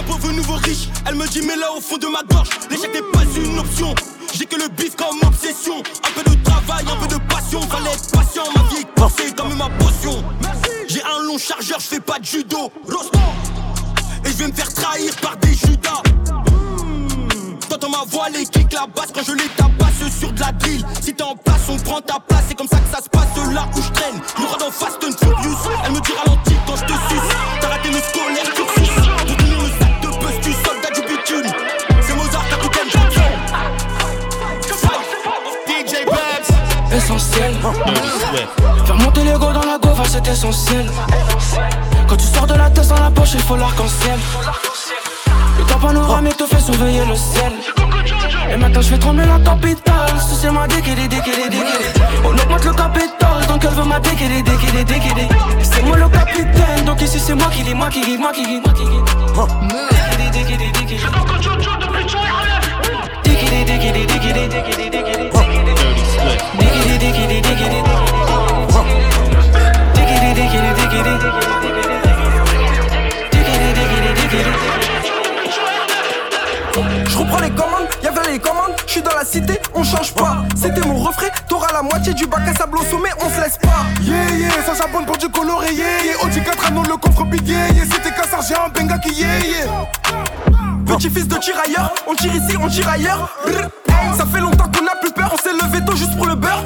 pauvre, 0.10 0.32
nouveau 0.32 0.56
riche. 0.56 0.90
Elle 1.06 1.16
me 1.16 1.28
dit, 1.28 1.42
mais 1.42 1.56
là 1.56 1.72
au 1.76 1.82
fond 1.82 1.98
de 1.98 2.08
ma 2.08 2.24
gorge, 2.24 2.50
l'échec 2.70 2.92
n'est 2.94 3.12
pas 3.14 3.24
une 3.36 3.60
option. 3.60 3.94
J'ai 4.34 4.46
que 4.46 4.56
le 4.56 4.68
bif 4.70 4.96
comme 4.96 5.20
obsession. 5.24 5.78
Un 5.80 6.12
peu 6.16 6.30
de 6.30 6.44
travail, 6.44 6.84
un 6.92 6.96
peu 6.96 7.08
de 7.08 7.20
passion. 7.32 7.62
Fallait 7.62 7.92
être 7.92 8.12
patient, 8.12 8.44
ma 8.56 8.64
vie 8.70 8.82
est 8.82 9.00
corsée 9.00 9.32
comme 9.36 9.56
ma 9.56 9.70
potion. 9.70 10.24
J'ai 10.88 11.04
un 11.04 11.24
long 11.28 11.38
chargeur, 11.38 11.80
je 11.80 11.88
fais 11.88 12.00
pas 12.00 12.20
de 12.20 12.26
judo. 12.26 12.72
Et 14.26 14.32
je 14.32 14.38
vais 14.38 14.48
me 14.48 14.54
faire 14.54 14.74
trahir 14.74 15.16
par 15.22 15.38
des 15.38 15.54
judas. 15.54 16.02
T'entends 17.70 17.90
ma 17.90 18.04
voix, 18.08 18.30
les 18.30 18.46
kicks, 18.46 18.74
la 18.74 18.88
basse 18.88 19.10
quand 19.14 19.24
je 19.26 19.34
les 19.34 19.50
tabasse 19.56 20.12
sur 20.20 20.32
de 20.32 20.40
la 20.40 20.52
drill. 20.54 20.84
Si 21.02 21.14
t'es 21.14 21.24
en 21.24 21.36
place, 21.36 21.62
on 21.70 21.78
prend 21.78 22.02
ta 22.02 22.20
place. 22.20 22.46
C'est 22.48 22.56
comme 22.56 22.68
ça 22.68 22.80
que 22.80 22.96
ça 22.96 23.04
se 23.04 23.10
passe 23.10 23.28
là 23.54 23.68
où 23.76 23.82
je 23.82 23.92
traîne. 23.92 24.20
Le 24.38 24.46
roi 24.46 24.72
Fast 24.72 25.04
and 25.04 25.18
Furious. 25.20 25.58
Elle 25.86 25.92
me 25.92 26.00
dit 26.00 26.12
ralentis 26.14 26.56
quand 26.66 26.76
je 26.76 26.86
te 26.86 26.94
suce. 27.10 27.30
T'as 27.62 27.68
raté 27.68 27.90
le 27.90 28.00
scolaire. 28.00 28.89
Babs. 37.10 37.20
Essentiel. 37.20 37.54
Dirty 37.86 38.10
Swift. 38.10 38.86
Faire 38.86 38.96
monter 38.96 39.24
l'ego 39.24 39.52
dans 39.52 39.66
la 39.66 39.78
gova, 39.80 40.04
c'est 40.06 40.28
essentiel. 40.28 40.86
Quand 42.08 42.18
tu 42.18 42.26
sors 42.26 42.48
de 42.48 42.54
la 42.54 42.70
tête 42.70 42.88
dans 42.88 43.00
la 43.00 43.12
poche, 43.12 43.34
il 43.34 43.42
faut 43.42 43.56
l'arc-en-ciel. 43.56 44.20
Le 45.58 45.66
temps 45.66 45.80
panoramique 45.80 46.38
te 46.38 46.46
fait 46.46 46.60
surveiller 46.60 47.06
le 47.06 47.16
ciel. 47.16 47.54
Et 48.52 48.58
maintenant 48.58 48.82
je 48.82 48.90
fais 48.90 48.98
trembler 48.98 49.26
la 49.26 49.40
capitale. 49.40 49.96
C'est 50.42 50.52
ma 50.52 50.68
déguédé, 50.68 51.08
déguédé, 51.08 51.50
déguédé. 51.50 51.66
On 52.24 52.30
augmente 52.30 52.64
le 52.64 52.74
capital, 52.74 53.46
donc 53.48 53.66
elle 53.66 53.76
veut 53.76 53.84
ma 53.84 54.00
déguédé, 54.00 54.42
déguédé, 54.42 54.84
déguédé. 54.86 55.28
C'est 55.62 55.84
moi 55.84 55.98
le 55.98 56.08
capitaine, 56.08 56.86
donc 56.86 57.02
ici 57.02 57.20
c'est 57.20 57.36
moi 57.36 57.48
qui 57.52 57.64
lis, 57.64 57.76
moi 57.76 57.90
qui 57.90 58.06
lis, 58.06 58.18
moi 58.18 58.32
qui 58.32 58.46
lis, 58.46 58.62
moi 58.64 58.74
qui 58.74 58.84
lis. 58.86 59.02
Déguédé, 63.26 63.66
déguédé, 63.66 64.06
déguédé, 64.06 64.48
déguédé, 64.48 65.30
la 81.80 81.84
moitié 81.84 82.14
du 82.14 82.28
bac 82.28 82.42
à 82.46 82.54
sable 82.54 82.78
au 82.78 82.84
sommet, 82.84 83.10
on 83.22 83.30
se 83.30 83.40
laisse 83.40 83.58
pas. 83.58 83.86
Yeah, 84.02 84.38
yeah, 84.38 84.52
ça 84.66 84.74
japonne 84.74 85.06
pour 85.06 85.18
du 85.18 85.30
coloré, 85.30 85.72
yeah, 85.74 86.04
yeah. 86.04 86.26
Audi 86.26 86.42
4 86.42 86.68
anneaux, 86.68 86.84
le 86.84 86.98
coffre 86.98 87.24
big, 87.24 87.48
yeah, 87.48 87.70
yeah. 87.70 87.86
C'était 87.86 88.14
cassard, 88.14 88.42
j'ai 88.42 88.56
un 88.56 88.68
benga 88.68 88.98
qui, 88.98 89.14
yeah, 89.14 89.40
yeah. 89.40 89.68
Petit 90.86 91.10
fils 91.10 91.28
de 91.28 91.38
tirailleur, 91.38 91.94
on 92.06 92.16
tire 92.16 92.36
ici, 92.36 92.58
on 92.62 92.68
tire 92.68 92.90
ailleurs. 92.90 93.30
Brr. 93.46 93.70
Ça 94.18 94.26
fait 94.26 94.40
longtemps 94.40 94.66
qu'on 94.66 94.86
a 94.88 94.96
plus 95.00 95.12
peur, 95.12 95.34
on 95.34 95.38
s'est 95.38 95.54
levé 95.54 95.86
tôt 95.86 95.96
juste 95.96 96.16
pour 96.18 96.26
le 96.26 96.36
beurre. 96.36 96.64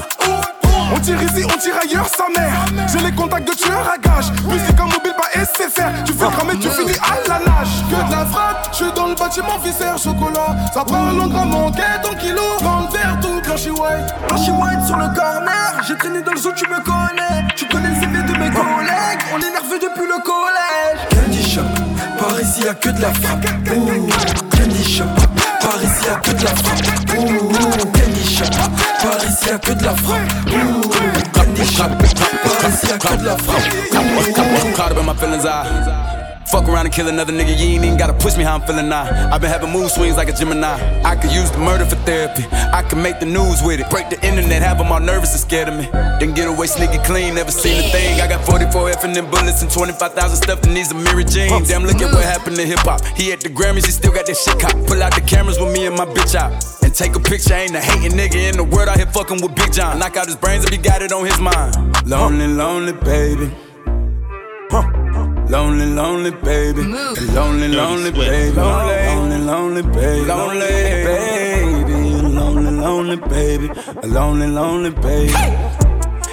On 0.95 0.99
tire 0.99 1.21
ici, 1.21 1.43
on 1.45 1.57
tire 1.57 1.75
ailleurs, 1.81 2.07
sa 2.07 2.27
mère. 2.29 2.87
J'ai 2.91 2.99
les 2.99 3.11
contacts 3.11 3.47
de 3.47 3.53
tueurs 3.53 3.91
à 3.91 3.97
gage. 3.97 4.31
Musique 4.45 4.79
en 4.79 4.85
mobile, 4.85 5.13
pas 5.17 5.29
SFR. 5.39 6.03
Tu 6.05 6.13
fais 6.13 6.27
cramer, 6.27 6.53
tu 6.59 6.69
finis 6.69 6.97
à 7.01 7.27
la 7.27 7.39
nage. 7.39 7.83
Que 7.89 7.95
de 8.07 8.11
la 8.11 8.25
frappe, 8.25 8.69
je 8.71 8.77
suis 8.77 8.91
dans 8.93 9.07
le 9.07 9.15
bâtiment, 9.15 9.57
viscère, 9.63 9.97
chocolat. 9.97 10.55
Ça 10.73 10.83
parle 10.85 11.19
en 11.19 11.27
gras, 11.27 11.45
manqué 11.45 11.81
white. 13.83 14.13
Blanchi 14.27 14.51
white 14.51 14.85
sur 14.85 14.97
le 14.97 15.07
corner. 15.15 15.71
J'ai 15.87 15.95
traîné 15.95 16.21
dans 16.21 16.31
le 16.31 16.37
zoo, 16.37 16.51
tu 16.55 16.65
me 16.67 16.79
connais. 16.83 17.47
Tu 17.55 17.65
connais 17.67 17.89
le 17.89 17.95
CV 17.95 18.23
de 18.23 18.33
mes 18.39 18.51
collègues. 18.51 19.21
On 19.33 19.39
est 19.39 19.51
nerveux 19.51 19.79
depuis 19.79 20.07
le 20.07 20.19
collège. 20.23 20.99
Candy 21.11 21.43
Shop, 21.43 21.61
par 22.19 22.39
ici 22.39 22.61
y'a 22.65 22.73
que 22.73 22.89
de 22.89 23.01
la 23.01 23.11
frappe. 23.13 23.45
Shop, 24.83 25.05
par 25.61 25.81
ici 25.83 26.05
y'a 26.05 26.15
que 26.15 26.31
de 26.31 26.43
la 26.43 26.55
frappe. 26.61 26.85
Shop, 28.25 28.53
par 29.01 29.25
ici 29.25 29.47
y'a 29.47 29.57
que 29.57 29.71
de 29.71 29.83
la 29.83 29.95
frappe. 29.95 30.29
Candy 31.33 31.65
Shop, 31.65 31.91
par 32.43 32.69
ici 32.69 32.87
y'a 32.87 32.97
que 32.97 33.15
de 33.21 33.25
la 33.25 33.37
frappe. 33.37 34.75
Caught 34.75 34.91
up 34.91 34.97
in 34.97 35.05
my 35.05 35.13
feelings, 35.13 35.45
I 35.45 36.12
fuck 36.53 36.69
around 36.69 36.85
and 36.85 36.93
kill 36.93 37.07
another 37.07 37.33
nigga. 37.33 37.57
You 37.57 37.73
ain't 37.73 37.83
even 37.83 37.97
gotta 37.97 38.13
push 38.13 38.37
me 38.37 38.43
how 38.43 38.53
I'm 38.53 38.61
feeling 38.61 38.87
now. 38.87 39.09
I've 39.33 39.41
been 39.41 39.49
having 39.49 39.71
mood 39.71 39.89
swings 39.89 40.17
like 40.17 40.29
a 40.29 40.33
Gemini. 40.33 40.77
I 41.03 41.15
could 41.15 41.31
use 41.31 41.49
the 41.49 41.57
murder 41.57 41.83
for 41.83 41.95
therapy. 42.05 42.45
I 42.51 42.83
could 42.83 42.99
make 42.99 43.19
the 43.19 43.25
news 43.25 43.63
with 43.65 43.79
it. 43.79 43.89
Break 43.89 44.11
the 44.11 44.21
internet, 44.21 44.61
have 44.61 44.77
them 44.77 44.91
all 44.91 44.99
nervous 44.99 45.31
and 45.33 45.41
scared 45.41 45.67
of 45.67 45.75
me. 45.75 45.89
Then 46.19 46.35
get 46.35 46.47
away 46.47 46.67
sneaky 46.67 46.99
clean, 47.09 47.33
never 47.33 47.49
seen 47.49 47.83
a 47.83 47.89
thing. 47.89 48.21
I 48.21 48.27
got 48.27 48.45
44 48.45 48.91
F 48.91 49.03
and 49.03 49.15
them 49.15 49.31
bullets 49.31 49.63
and 49.63 49.71
25,000 49.71 50.37
stuff 50.37 50.63
in 50.67 50.75
these 50.75 50.93
Amiri 50.93 51.25
jeans. 51.25 51.67
Damn, 51.67 51.85
look 51.85 51.99
at 51.99 52.13
what 52.13 52.23
happened 52.23 52.57
to 52.57 52.65
hip 52.65 52.85
hop. 52.85 53.03
He 53.17 53.31
at 53.31 53.41
the 53.41 53.49
Grammys, 53.49 53.85
he 53.85 53.91
still 53.91 54.13
got 54.13 54.27
that 54.27 54.37
shit 54.37 54.59
cop. 54.59 54.73
Pull 54.85 55.01
out 55.01 55.15
the 55.15 55.21
cameras 55.21 55.59
with 55.59 55.73
me 55.73 55.87
and 55.87 55.95
my 55.97 56.05
bitch 56.05 56.35
out. 56.35 56.53
And 56.83 56.93
take 56.93 57.15
a 57.15 57.19
picture, 57.19 57.55
ain't 57.55 57.75
a 57.75 57.81
hating 57.81 58.15
nigga 58.15 58.51
in 58.51 58.57
the 58.57 58.63
world 58.63 58.89
out 58.89 58.97
here 58.97 59.07
fucking 59.07 59.41
with 59.41 59.55
Big 59.55 59.73
John. 59.73 59.97
Knock 59.97 60.17
out 60.17 60.27
his 60.27 60.35
brains 60.35 60.63
if 60.63 60.69
he 60.69 60.77
got 60.77 61.01
it 61.01 61.11
on 61.11 61.25
his 61.25 61.39
mind. 61.39 61.73
Lonely, 62.05 62.45
lonely 62.45 62.93
baby. 62.93 63.51
Lonely, 65.53 65.85
lonely 65.85 66.31
baby. 66.31 66.81
Lonely, 66.81 67.67
lonely 67.67 68.09
baby. 68.09 68.55
Lonely, 68.55 69.37
lonely 69.37 69.83
baby. 69.83 70.25
Lonely 70.25 70.59
baby. 71.05 71.93
Lonely, 72.33 72.71
lonely 72.71 73.15
baby. 73.17 73.69
A 74.01 74.07
lonely, 74.07 74.47
lonely 74.47 74.89
baby. 74.89 75.31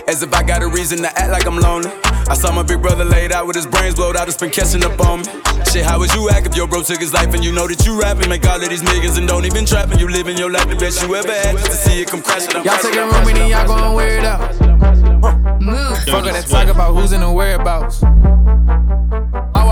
As 0.08 0.22
if 0.22 0.32
I 0.32 0.42
got 0.42 0.62
a 0.62 0.68
reason 0.68 1.00
to 1.00 1.08
act 1.18 1.30
like 1.32 1.44
I'm 1.44 1.58
lonely. 1.58 1.90
I 2.30 2.34
saw 2.34 2.50
my 2.50 2.62
big 2.62 2.80
brother 2.80 3.04
laid 3.04 3.30
out 3.30 3.46
with 3.46 3.56
his 3.56 3.66
brains 3.66 3.96
blowed 3.96 4.16
out, 4.16 4.26
it's 4.26 4.38
been 4.38 4.48
catching 4.48 4.82
up 4.84 4.98
on 5.00 5.18
me. 5.18 5.26
Shit, 5.70 5.84
how 5.84 5.98
would 5.98 6.14
you 6.14 6.30
act 6.30 6.46
if 6.46 6.56
your 6.56 6.66
bro 6.66 6.82
took 6.82 7.00
his 7.00 7.12
life 7.12 7.34
and 7.34 7.44
you 7.44 7.52
know 7.52 7.68
that 7.68 7.84
you 7.84 8.00
rapping? 8.00 8.30
Make 8.30 8.46
all 8.46 8.56
of 8.56 8.70
these 8.70 8.82
niggas 8.82 9.18
and 9.18 9.28
don't 9.28 9.44
even 9.44 9.66
trapping. 9.66 9.98
You 9.98 10.08
living 10.08 10.38
your 10.38 10.50
life 10.50 10.66
the 10.66 10.76
best 10.76 11.02
you 11.02 11.14
ever 11.14 11.30
had. 11.30 11.58
Just 11.58 11.66
to 11.66 11.76
see 11.76 12.00
it 12.00 12.08
come 12.08 12.22
crashing. 12.22 12.56
I'm 12.56 12.64
Y'all 12.64 12.78
taking 12.78 13.00
room 13.00 13.12
and 13.12 13.36
then 13.36 13.50
y'all 13.50 13.66
going 13.66 13.94
wear 13.94 14.16
it 14.16 14.24
out. 14.24 15.60
Move. 15.60 16.04
Fuck 16.04 16.24
all 16.24 16.32
that 16.32 16.46
talk 16.48 16.68
about 16.68 16.94
who's 16.94 17.12
in 17.12 17.20
the 17.20 17.30
whereabouts. 17.30 18.02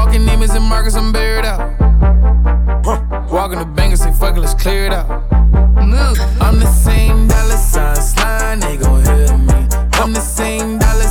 I 0.08 0.10
walk 0.10 0.20
Neiman's 0.22 0.54
and 0.54 0.64
Marcus, 0.64 0.94
I'm 0.94 1.12
buried 1.12 1.44
out. 1.44 1.78
Walking 3.30 3.58
the 3.58 3.66
bank 3.66 3.90
and 3.92 3.98
say, 4.00 4.10
fuck 4.12 4.36
it, 4.36 4.40
let's 4.40 4.54
clear 4.54 4.86
it 4.86 4.92
out. 4.92 5.06
Move. 5.84 6.18
I'm 6.40 6.58
the 6.58 6.66
same 6.66 7.28
dollar 7.28 7.56
sign 7.56 7.96
slime, 7.96 8.60
they 8.60 8.78
gon' 8.78 9.04
hear 9.04 9.36
me. 9.36 9.68
I'm 10.00 10.14
the 10.14 10.20
same 10.20 10.78
dollar 10.78 11.07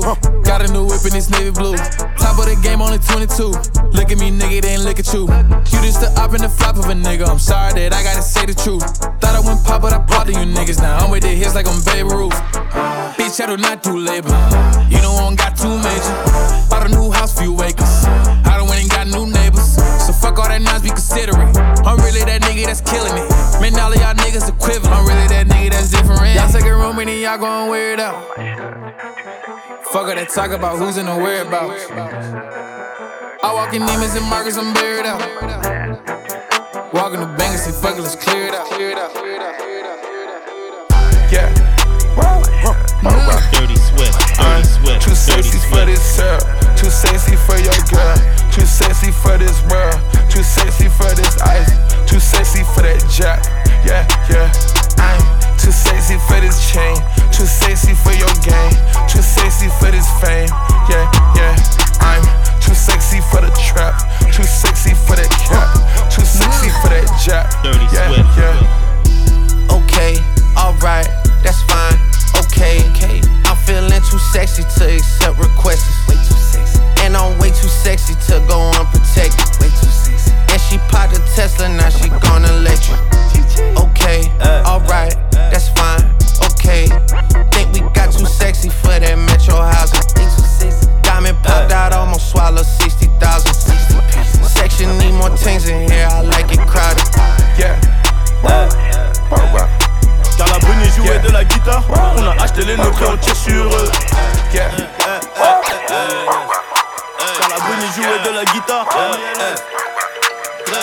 like 0.00 0.18
it's 0.18 0.26
82. 0.28 0.42
Got 0.42 0.62
a 0.62 0.72
new 0.72 0.84
whip 0.86 1.04
in 1.04 1.12
this 1.12 1.30
navy 1.30 1.50
blue. 1.50 1.76
Top 2.16 2.38
of 2.38 2.46
the 2.46 2.58
game, 2.62 2.80
only 2.80 2.98
22. 2.98 3.52
Look 3.92 4.10
at 4.10 4.18
me, 4.18 4.30
nigga, 4.30 4.62
they 4.62 4.74
ain't 4.74 4.84
look 4.84 4.98
at 4.98 5.12
you. 5.12 5.26
Just 5.64 6.00
the 6.00 6.12
up 6.16 6.32
and 6.32 6.42
the 6.42 6.48
flop 6.48 6.76
of 6.76 6.86
a 6.86 6.94
nigga. 6.94 7.28
I'm 7.28 7.38
sorry 7.38 7.74
that 7.74 7.92
I 7.92 8.02
gotta 8.02 8.22
say 8.22 8.46
the 8.46 8.54
truth. 8.54 8.84
Thought 9.20 9.34
I 9.36 9.40
went 9.40 9.64
pop, 9.64 9.82
but 9.82 9.92
I 9.92 9.98
popped 9.98 10.28
to 10.28 10.32
you 10.32 10.46
niggas 10.46 10.80
now. 10.80 10.98
I'm 10.98 11.10
with 11.10 11.22
the 11.22 11.28
hits 11.28 11.54
like 11.54 11.66
I'm 11.66 11.82
Babe 11.84 12.10
Ruth. 12.10 12.34
Bitch, 13.18 13.40
I 13.40 13.46
do 13.46 13.56
not 13.56 13.82
do 13.82 13.98
labor. 13.98 14.32
You 14.88 15.00
know 15.02 15.12
I 15.12 15.28
don't 15.28 15.36
got 15.36 15.56
too 15.56 15.74
major. 15.82 16.16
Bought 16.70 16.86
a 16.86 16.88
new 16.88 17.10
house, 17.10 17.38
few 17.38 17.52
acres. 17.62 18.04
I 18.46 18.56
don't 18.56 18.70
and 18.70 18.88
got 18.90 19.06
new 19.06 19.26
neighbors. 19.26 19.76
So 20.06 20.12
fuck 20.12 20.38
all 20.38 20.48
that 20.48 20.62
noise, 20.62 20.82
be 20.82 20.88
considerate. 20.88 21.56
I'm 21.84 21.98
really 22.00 22.24
that 22.24 22.42
nigga 22.42 22.66
that's 22.66 22.80
killing 22.80 23.12
it. 23.12 23.28
Man, 23.60 23.78
all 23.78 23.92
of 23.92 23.98
y'all 23.98 24.14
niggas 24.14 24.48
equivalent. 24.48 24.94
I'm 24.94 25.06
really 25.06 25.28
that 25.28 25.46
nigga 25.46 25.70
that's 25.70 25.90
different. 25.90 26.34
Y'all 26.34 26.50
take 26.50 26.64
a 26.64 26.74
room 26.74 26.98
and 26.98 27.10
y'all 27.10 27.38
gon' 27.38 27.68
wear 27.68 27.92
it 27.92 28.00
out. 28.00 29.21
Fuck 29.92 30.08
all 30.08 30.14
that 30.16 30.30
talk 30.32 30.52
about 30.52 30.78
who's 30.78 30.96
in 30.96 31.04
the 31.04 31.12
whereabouts. 31.12 31.84
I 33.44 33.52
walk 33.52 33.76
in 33.76 33.82
Neiman's 33.82 34.16
and 34.16 34.24
Marcus, 34.24 34.56
I'm 34.56 34.72
buried 34.72 35.04
out. 35.04 35.20
Walking 36.96 37.20
the 37.20 37.28
bank 37.36 37.52
and 37.52 37.60
say, 37.60 37.76
fuck 37.76 38.00
it, 38.00 38.00
let's 38.00 38.16
clear 38.16 38.48
it 38.48 38.54
out. 38.56 38.72
Yeah. 41.28 41.52
Dirty 43.52 43.76
Swift. 43.76 44.16
Dirty 44.40 44.64
Swift. 44.64 45.04
Too 45.04 45.12
sexy 45.12 45.60
for 45.68 45.84
this 45.84 46.16
girl. 46.16 46.40
Too 46.72 46.88
sexy 46.88 47.36
for 47.36 47.60
your 47.60 47.76
girl. 47.92 48.16
Too 48.48 48.64
sexy 48.64 49.12
for 49.12 49.36
this 49.36 49.60
world. 49.68 50.00
Too 50.32 50.40
sexy 50.40 50.88
for 50.88 51.12
this 51.12 51.36
ice. 51.44 51.68
Too 52.08 52.16
sexy 52.16 52.64
for 52.72 52.80
that 52.80 53.04
jack. 53.12 53.44
Yeah, 53.84 54.08
yeah. 54.32 54.48
I'm 54.96 55.41
too 55.58 55.72
sexy 55.72 56.18
for 56.28 56.40
this 56.40 56.58
chain. 56.70 56.96
Too 57.32 57.46
sexy 57.46 57.94
for 57.94 58.12
your 58.12 58.32
game. 58.44 58.74
Too 59.08 59.22
sexy 59.22 59.68
for 59.80 59.90
this 59.90 60.08
fame. 60.20 60.48
Yeah, 60.88 61.04
yeah. 61.36 61.56
I'm 62.00 62.22
too 62.60 62.74
sexy 62.74 63.20
for 63.30 63.40
the 63.40 63.50
trap. 63.58 63.98
Too 64.32 64.44
sexy 64.44 64.94
for 64.94 65.16
that 65.16 65.30
cap. 65.44 65.68
Too 66.10 66.24
sexy 66.24 66.70
for 66.80 66.88
that 66.90 67.06
jack. 67.20 67.50
Dirty 67.62 67.86
yeah, 67.92 68.08
Swift. 68.08 68.32
yeah. 68.38 69.76
Okay, 69.76 70.16
alright, 70.56 71.08
that's 71.44 71.62
fine. 71.68 71.96
Okay, 72.44 72.80
okay. 72.90 73.20
I'm 73.44 73.56
feeling 73.64 74.02
too 74.08 74.18
sexy 74.32 74.62
to 74.62 74.84
accept 74.96 75.38
requests. 75.38 75.88
Way 76.08 76.16
too 76.16 76.40
sexy. 76.40 76.80
And 77.04 77.16
I'm 77.16 77.38
way 77.38 77.50
too 77.50 77.68
sexy 77.68 78.14
to 78.32 78.44
go 78.48 78.58
unprotected. 78.78 79.40
Way 79.60 79.68
too 79.68 79.92
sexy. 79.92 80.32
And 80.50 80.60
she 80.60 80.78
popped 80.90 81.16
a 81.16 81.20
Tesla, 81.34 81.68
now 81.68 81.88
she 81.88 82.08
gonna 82.08 82.52
let 82.64 82.80
you. 82.88 82.96
Okay, 83.76 84.28
uh, 84.40 84.64
alright, 84.66 85.14
that's 85.62 85.70
fine. 85.78 86.02
Okay. 86.52 86.88
Think 87.50 87.72
we 87.74 87.80
got 87.92 88.12
too 88.12 88.26
sexy 88.26 88.68
for 88.68 88.98
that 88.98 89.16
metro 89.18 89.56
housing. 89.56 90.02
Diamond 91.02 91.38
popped 91.42 91.72
out, 91.72 91.92
almost 91.92 92.30
swallowed 92.30 92.66
60,000. 92.66 93.54
Section 94.44 94.98
need 94.98 95.12
more 95.12 95.36
things 95.36 95.68
in 95.68 95.90
here, 95.90 96.08
I 96.10 96.22
like 96.22 96.50
it 96.52 96.60
crowded. 96.66 97.06
Yeah. 97.58 97.78
Car 100.38 100.48
la 100.48 100.58
brune 100.58 100.90
jouait 100.96 101.20
de 101.20 101.30
la 101.30 101.44
guitare. 101.44 101.84
On 102.16 102.26
a 102.26 102.42
acheté 102.42 102.64
les 102.64 102.76
nôtres 102.76 103.02
et 103.02 103.06
on 103.06 103.16
tire 103.16 103.36
sur 103.36 103.66
eux. 103.66 103.90
Yeah. 104.52 104.70
Car 107.38 107.48
la 107.48 107.58
brune 107.58 107.86
jouait 107.94 108.22
de 108.24 108.30
la 108.34 108.44
guitare. 108.52 108.86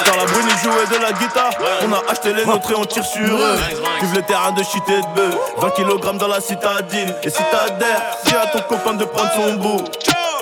Car 0.06 0.18
la 0.18 0.26
brune 0.26 0.50
jouait 0.64 0.98
de 0.98 1.02
la 1.02 1.12
guitare. 1.14 1.52
On 1.88 1.94
a 1.94 2.12
acheté 2.12 2.34
les 2.34 2.46
nôtres 2.46 2.72
et 2.72 2.76
on 2.76 2.86
tire 2.86 3.06
sur 3.06 3.22
eux. 3.36 3.56
Vive 4.02 4.16
le 4.16 4.22
terrain 4.24 4.52
de 4.52 4.64
shit 4.64 4.84
et 4.88 5.02
de 5.02 5.16
bœuf. 5.16 5.36
20 5.58 5.70
kg 5.72 6.18
dans 6.18 6.28
la 6.28 6.42
citadine. 6.42 7.14
Et 7.24 7.30
si 7.30 7.42
t'adhères, 7.52 8.02
dis 8.26 8.36
à 8.36 8.48
ton 8.48 8.62
copain 8.68 8.94
de 8.94 9.06
prendre 9.06 9.32
son 9.34 9.54
bout. 9.56 9.84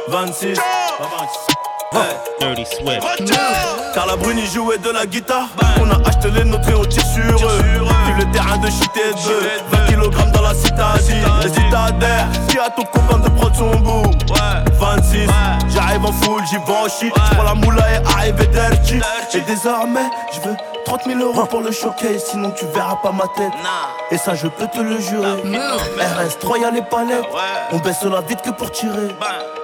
26. 0.10 0.60
Dirty 2.40 2.66
Swift. 2.66 3.34
Car 3.94 4.06
la 4.06 4.16
brune 4.16 4.38
y 4.40 4.46
jouait 4.46 4.78
de 4.78 4.92
la 4.92 5.06
guitare 5.06 5.48
On 5.82 5.90
a 5.90 6.08
acheté 6.08 6.30
les 6.30 6.44
nôtres 6.44 6.70
et 6.70 6.74
on 6.76 6.86
tire 6.86 7.04
sur 7.06 7.48
eux 7.48 7.62
Vive 8.06 8.18
le 8.20 8.32
terrain 8.32 8.58
de 8.58 8.68
shit 8.68 8.92
et 8.96 9.14
de 9.14 9.72
bœuf 9.72 9.87
20 10.10 10.24
kg 10.24 10.32
dans 10.32 10.42
la 10.42 10.54
citadine. 10.54 11.26
Si 11.44 11.62
t'adhères, 11.72 12.28
dis 12.48 12.58
à 12.60 12.70
ton 12.70 12.84
copain 12.84 13.20
de 13.20 13.30
prendre 13.30 13.56
son 13.56 13.76
bout. 13.78 14.12
26, 14.80 15.28
j'arrive 15.74 16.06
en 16.06 16.12
full, 16.12 16.42
j'y 16.50 16.58
vais 16.58 16.78
en 16.78 16.88
shit. 16.88 17.14
J'prends 17.32 17.44
la 17.44 17.54
moula 17.56 17.84
et 17.94 18.06
arrive 18.14 18.50
dirty. 18.50 19.00
Et 19.34 19.42
désormais, 19.42 20.10
je 20.34 20.48
veux 20.48 20.56
30 20.86 21.02
000 21.06 21.20
euros 21.20 21.46
pour 21.46 21.60
le 21.60 21.72
showcase 21.72 22.24
Sinon 22.32 22.52
tu 22.52 22.66
verras 22.68 22.96
pas 23.04 23.12
ma 23.12 23.26
tête. 23.36 23.52
Et 24.10 24.18
ça 24.18 24.36
je 24.36 24.48
peux 24.48 24.68
te 24.68 24.80
le 24.80 25.00
jurer. 25.02 25.44
RS3 25.98 26.62
y'a 26.62 26.72
les 26.72 26.82
palettes. 26.82 27.26
On 27.74 27.78
baisse 27.80 28.04
la 28.04 28.22
vite 28.22 28.42
que 28.42 28.52
pour 28.52 28.72
tirer. 28.72 29.10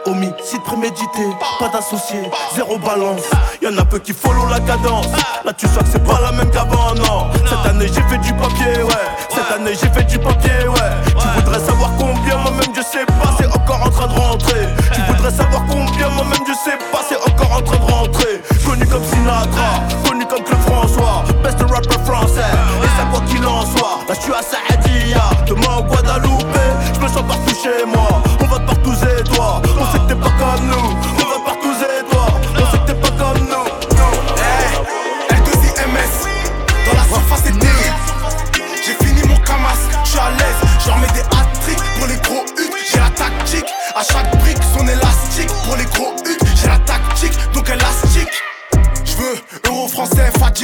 Homicide 0.06 0.62
prémédité, 0.66 1.26
pas 1.60 1.70
d'associé, 1.70 2.20
zéro 2.54 2.78
balance. 2.78 3.22
Y'en 3.62 3.78
a 3.78 3.86
peu 3.86 4.00
qui 4.00 4.12
follow 4.12 4.48
la 4.50 4.60
cadence. 4.60 5.08
Là 5.46 5.54
tu 5.54 5.66
sens 5.68 5.78
que 5.78 5.90
c'est 5.94 6.04
pas 6.04 6.20
la 6.22 6.34
même 6.34 6.52
qu'avant, 6.52 6.94
non. 6.96 7.32
Cette 7.48 7.72
année 7.72 7.88
j'ai 7.88 8.04
fait 8.04 8.18
du 8.18 8.34
papier, 8.34 8.84
ouais. 8.84 9.08
Cette 9.30 9.50
année 9.56 9.72
j'ai 9.82 9.90
fait 9.90 10.04
du 10.04 10.20
papier, 10.20 10.33
Tu 10.42 11.28
voudrais 11.36 11.60
savoir 11.60 11.92
combien, 11.98 12.38
moi-même 12.38 12.74
je 12.76 12.82
sais 12.82 13.06
pas, 13.06 13.30
c'est 13.38 13.48
encore 13.48 13.82
en 13.86 13.90
train 13.90 14.08
de 14.08 14.14
rentrer. 14.14 14.68
Tu 14.94 15.02
voudrais 15.02 15.32
savoir 15.32 15.64
combien, 15.70 16.10
moi-même 16.10 16.44
je 16.48 16.54
sais 16.54 16.78
pas, 16.92 17.02
c'est 17.08 17.18
encore 17.18 17.58
en 17.58 17.62
train 17.62 17.78
de 17.78 17.92
rentrer. 17.92 18.42
Connu 18.66 18.86
comme 18.88 19.04
Sinatra, 19.04 19.82
connu 20.08 20.26
comme 20.26 20.44
Claude 20.44 20.62
François, 20.62 21.24
best 21.44 21.60
rapper 21.62 22.00
français. 22.06 22.52
Et 22.84 22.88
ça 22.98 23.06
quoi 23.12 23.22
qu'il 23.28 23.46
en 23.46 23.62
soit, 23.66 24.00
là 24.08 24.14
je 24.16 24.22
suis 24.22 24.34
à 24.34 24.42
Saadia, 24.42 25.24
demain 25.48 25.78
au 25.80 25.84
Guadeloupe, 25.84 26.58
je 26.94 27.00
me 27.00 27.08
sens 27.08 27.24
partout 27.28 27.56
chez 27.62 27.86
moi. 27.86 28.22
On 28.42 28.46
va 28.46 28.60
partout 28.60 28.94
et 28.94 29.24
toi, 29.24 29.62
on 29.66 29.92
sait 29.92 30.00
que 30.00 30.08
t'es 30.08 30.16
pas 30.16 30.32
comme 30.40 30.68
nous. 30.68 30.93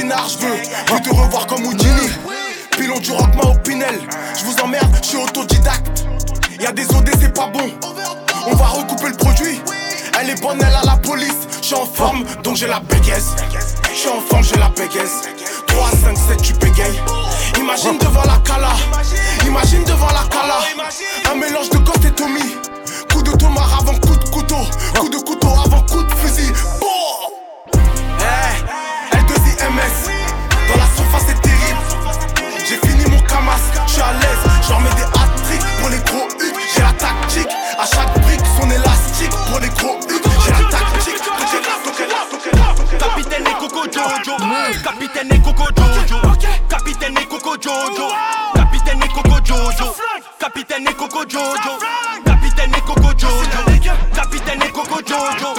Je 0.08 0.94
veux 0.94 1.00
te 1.00 1.10
revoir 1.10 1.46
comme 1.46 1.64
Houdini. 1.66 2.08
Pilon 2.72 2.98
du 3.00 3.10
rockma 3.10 3.42
au 3.42 3.54
Pinel, 3.58 4.00
je 4.38 4.44
vous 4.44 4.56
emmerde, 4.62 4.96
je 5.02 5.08
suis 5.08 5.16
autodidacte. 5.18 6.04
Y'a 6.58 6.72
des 6.72 6.84
OD, 6.94 7.10
c'est 7.20 7.34
pas 7.34 7.46
bon. 7.46 7.70
On 8.46 8.54
va 8.54 8.66
recouper 8.66 9.08
le 9.08 9.16
produit. 9.16 9.60
Elle 10.18 10.30
est 10.30 10.40
bonne, 10.40 10.58
elle 10.60 10.74
a 10.74 10.82
la 10.84 10.96
police. 10.96 11.36
Je 11.60 11.66
suis 11.66 11.74
en 11.74 11.84
forme, 11.84 12.24
donc 12.42 12.56
j'ai 12.56 12.66
la 12.66 12.80
bégaise. 12.80 13.34
Je 13.92 13.98
suis 13.98 14.08
en 14.08 14.20
forme, 14.20 14.42
j'ai 14.42 14.56
la 14.56 14.70
bégaise. 14.70 15.28
3, 15.66 15.90
5, 15.90 16.16
7, 16.16 16.42
tu 16.42 16.52
bégayes. 16.54 17.00
Imagine 17.58 17.98
devant 17.98 18.24
la 18.24 18.38
cala. 18.44 18.70
Imagine 19.46 19.84
devant 19.84 20.06
la 20.06 20.24
cala. 20.30 20.60
Un 21.30 21.34
mélange 21.36 21.68
de 21.70 21.78
Ghost 21.78 22.04
et 22.06 22.12
Tommy. 22.12 22.56
Coup 23.12 23.22
de 23.22 23.32
tomar 23.32 23.80
avant 23.80 23.98
coup 23.98 24.16
de 24.16 24.30
couteau. 24.30 24.66
Coup 24.98 25.08
de 25.08 25.18
couteau 25.18 25.48
avant 25.64 25.82
coup 25.82 26.02
de 26.02 26.12
fusil. 26.14 26.52
J'en 34.66 34.80
mets 34.80 34.94
des 34.94 35.02
hat 35.02 35.30
pour 35.80 35.88
les 35.90 35.98
gros 35.98 36.26
huts. 36.40 36.54
J'ai 36.74 36.82
la 36.82 36.92
tactique. 36.92 37.48
À 37.78 37.84
chaque 37.84 38.18
brique, 38.22 38.40
son 38.58 38.70
élastique. 38.70 39.30
Pour 39.50 39.60
les 39.60 39.68
gros 39.68 39.98
huts, 40.08 40.22
j'ai 40.44 40.52
la 40.52 40.70
tactique. 40.70 41.20
Capitaine 42.98 43.46
et 43.46 43.54
Coco 43.58 43.84
Jojo. 43.92 44.36
Capitaine 44.82 45.32
et 45.32 45.40
Coco 45.40 45.64
Jojo. 45.76 46.16
Capitaine 46.68 47.18
et 47.18 47.26
Coco 47.26 47.56
Jojo. 47.60 48.08
Capitaine 48.54 49.02
et 49.02 49.08
Coco 49.08 49.36
Jojo. 49.44 49.94
Capitaine 50.38 50.88
et 50.88 50.94
Coco 50.94 51.20
Jojo. 51.28 51.78
Capitaine 52.24 52.74
et 52.74 52.80
Coco 52.80 53.10
Jojo. 53.18 53.44
Capitaine 54.14 54.62
et 54.62 54.70
Coco 54.72 55.00
Jojo. 55.06 55.54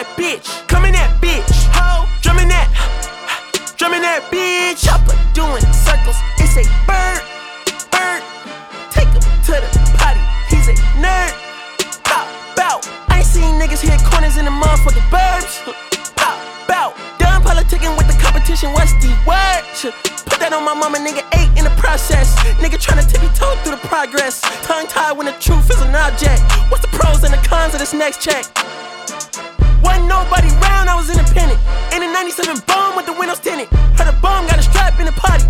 That 0.00 0.16
bitch, 0.16 0.48
coming 0.66 0.92
that 0.92 1.12
bitch, 1.20 1.44
ho, 1.76 2.08
drumming 2.24 2.48
that, 2.48 2.72
drumming 3.76 4.00
that 4.00 4.24
bitch, 4.32 4.80
chopper 4.80 5.12
doing 5.36 5.60
circles, 5.76 6.16
it's 6.40 6.56
a 6.56 6.64
bird, 6.88 7.20
bird, 7.92 8.24
take 8.88 9.12
him 9.12 9.20
to 9.44 9.60
the 9.60 9.68
potty, 10.00 10.24
he's 10.48 10.72
a 10.72 10.76
nerd, 11.04 11.36
bow, 12.08 12.24
bow, 12.56 12.80
I 13.12 13.20
ain't 13.20 13.28
seen 13.28 13.60
niggas 13.60 13.84
hit 13.84 14.00
corners 14.08 14.40
in 14.40 14.48
the 14.48 14.54
motherfucking 14.56 15.04
burbs, 15.12 15.68
bow, 16.16 16.32
bow, 16.64 16.96
done 17.20 17.44
politicking 17.44 17.92
with 18.00 18.08
the 18.08 18.16
competition, 18.24 18.72
what's 18.72 18.96
the 19.04 19.12
word? 19.28 19.60
Put 20.32 20.40
that 20.40 20.56
on 20.56 20.64
my 20.64 20.72
mama, 20.72 20.96
nigga, 20.96 21.28
eight 21.36 21.52
in 21.60 21.64
the 21.68 21.76
process. 21.76 22.36
Nigga 22.60 22.80
tryna 22.80 23.04
tippy 23.04 23.28
toe 23.36 23.56
through 23.64 23.76
the 23.76 23.84
progress. 23.88 24.40
Tongue 24.64 24.86
tied 24.86 25.12
when 25.16 25.26
the 25.26 25.32
truth 25.40 25.68
is 25.70 25.80
an 25.80 25.94
object. 25.94 26.40
What's 26.68 26.84
the 26.84 26.92
pros 26.92 27.24
and 27.24 27.32
the 27.32 27.40
cons 27.48 27.72
of 27.72 27.80
this 27.80 27.94
next 27.94 28.20
check? 28.20 28.44
Wasn't 29.82 30.06
nobody 30.06 30.48
round, 30.62 30.88
I 30.88 30.94
was 30.96 31.10
independent. 31.10 31.58
In 31.94 32.02
a 32.02 32.12
97 32.12 32.62
bomb 32.66 32.96
with 32.96 33.06
the 33.06 33.12
windows 33.12 33.40
tinted. 33.40 33.68
Heard 33.98 34.08
a 34.08 34.16
bomb 34.20 34.46
got 34.46 34.58
a 34.58 34.62
strap 34.62 34.98
in 35.00 35.06
the 35.06 35.12
party. 35.12 35.49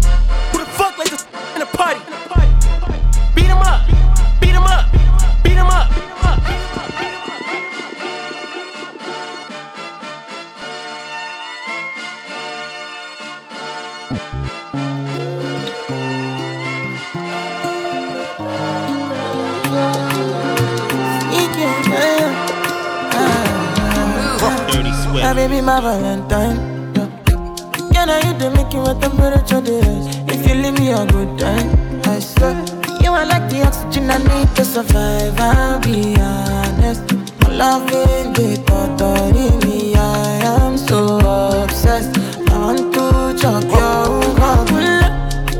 My 25.70 25.80
Valentine. 25.80 26.58
Yeah. 26.96 27.92
Yeah, 27.92 28.04
now 28.06 28.18
you 28.26 28.32
the 28.36 28.50
making 28.56 28.80
what 28.82 29.00
temperature 29.00 29.62
is. 29.62 30.04
If 30.26 30.48
you 30.48 30.54
leave 30.56 30.76
me 30.80 30.90
a 30.90 31.06
good 31.06 31.38
time, 31.38 31.70
I 32.06 32.18
swear. 32.18 32.58
You 33.00 33.12
are 33.12 33.24
like 33.24 33.48
the 33.48 33.62
oxygen 33.62 34.10
I 34.10 34.18
need 34.18 34.48
to 34.56 34.64
survive. 34.64 35.38
I'll 35.38 35.78
be 35.78 36.16
honest. 36.18 37.12
My 37.42 37.50
love 37.54 37.86
is 37.88 38.26
the 38.34 38.56
thought 38.66 39.00
of 39.00 39.62
me. 39.62 39.94
I 39.94 40.42
am 40.58 40.76
so 40.76 41.18
obsessed. 41.62 42.18
I 42.50 42.58
want 42.58 42.92
to 42.94 43.40
chop 43.40 43.62
your 43.62 44.40
heart. 44.42 44.70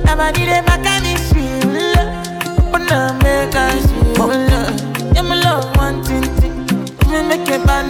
Nobody 0.07 0.42
dey 0.44 0.61
back 0.66 0.85
at 0.90 1.07
shit. 1.29 1.62
Open 2.59 2.90
up, 2.90 3.23
make 3.23 3.55
us 3.55 3.87
feel. 3.87 4.27
Yeah, 5.14 5.23
my 5.23 5.37
love, 5.38 6.05
thing. 6.05 6.27
Me 7.12 7.23
make 7.29 7.49
a 7.49 7.64
bad 7.64 7.87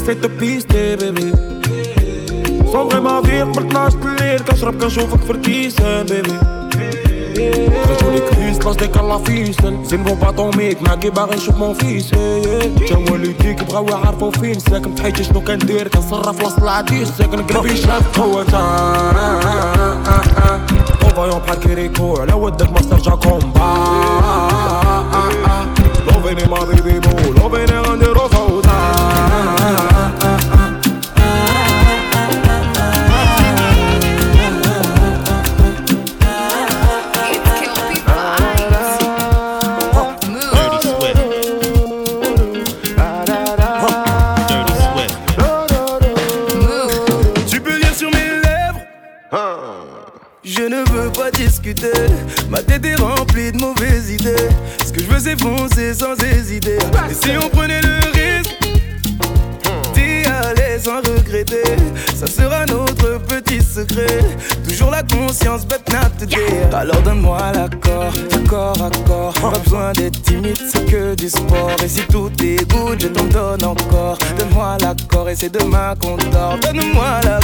جيسي 0.00 0.14
تو 0.14 0.28
بيستي 0.28 0.96
بيبي 0.96 1.32
صومغي 2.72 3.00
ما 3.00 3.22
في 3.22 3.40
قبل 3.40 3.66
12 3.66 3.98
الليل 4.04 4.40
كنشرب 4.40 4.82
كنشوفك 4.82 5.20
في 5.20 5.30
الكيسان 5.30 6.06
بيبي 6.06 6.38
خرجوني 7.84 8.20
كريس 8.20 8.58
لاش 8.66 8.76
ديك 8.76 8.96
لا 8.96 9.18
فيسن 9.18 9.84
زين 9.84 10.02
بو 10.02 10.14
باطوميك 10.14 10.82
معاكي 10.82 11.10
باغي 11.10 11.36
نشوف 11.36 11.56
مون 11.56 11.74
فيس 11.74 12.10
تا 12.88 12.96
والديك 13.10 13.64
بغاو 13.64 13.88
يعرفو 13.88 14.30
فين 14.30 14.58
ساكن 14.58 14.94
تحيتي 14.94 15.24
شنو 15.24 15.40
كندير 15.40 15.88
كنصرف 15.88 16.44
وسط 16.44 16.62
العديس 16.62 17.08
ساكن 17.08 17.42
قلبي 17.42 17.76
شاف 17.76 18.20
قوة 18.20 18.46
اون 21.18 21.38
بحال 21.38 21.60
كيريكو 21.60 22.16
على 22.16 22.32
ودك 22.32 22.72
ما 22.72 22.80
ترجع 22.80 23.14
كومبا 23.14 23.74
لوفيني 26.06 26.44
ما 26.50 26.58
c'est 75.40 75.52
demain 75.52 75.94
qu'on 75.98 76.16
dort. 76.30 76.58
Donne-moi 76.60 77.20
la 77.24 77.39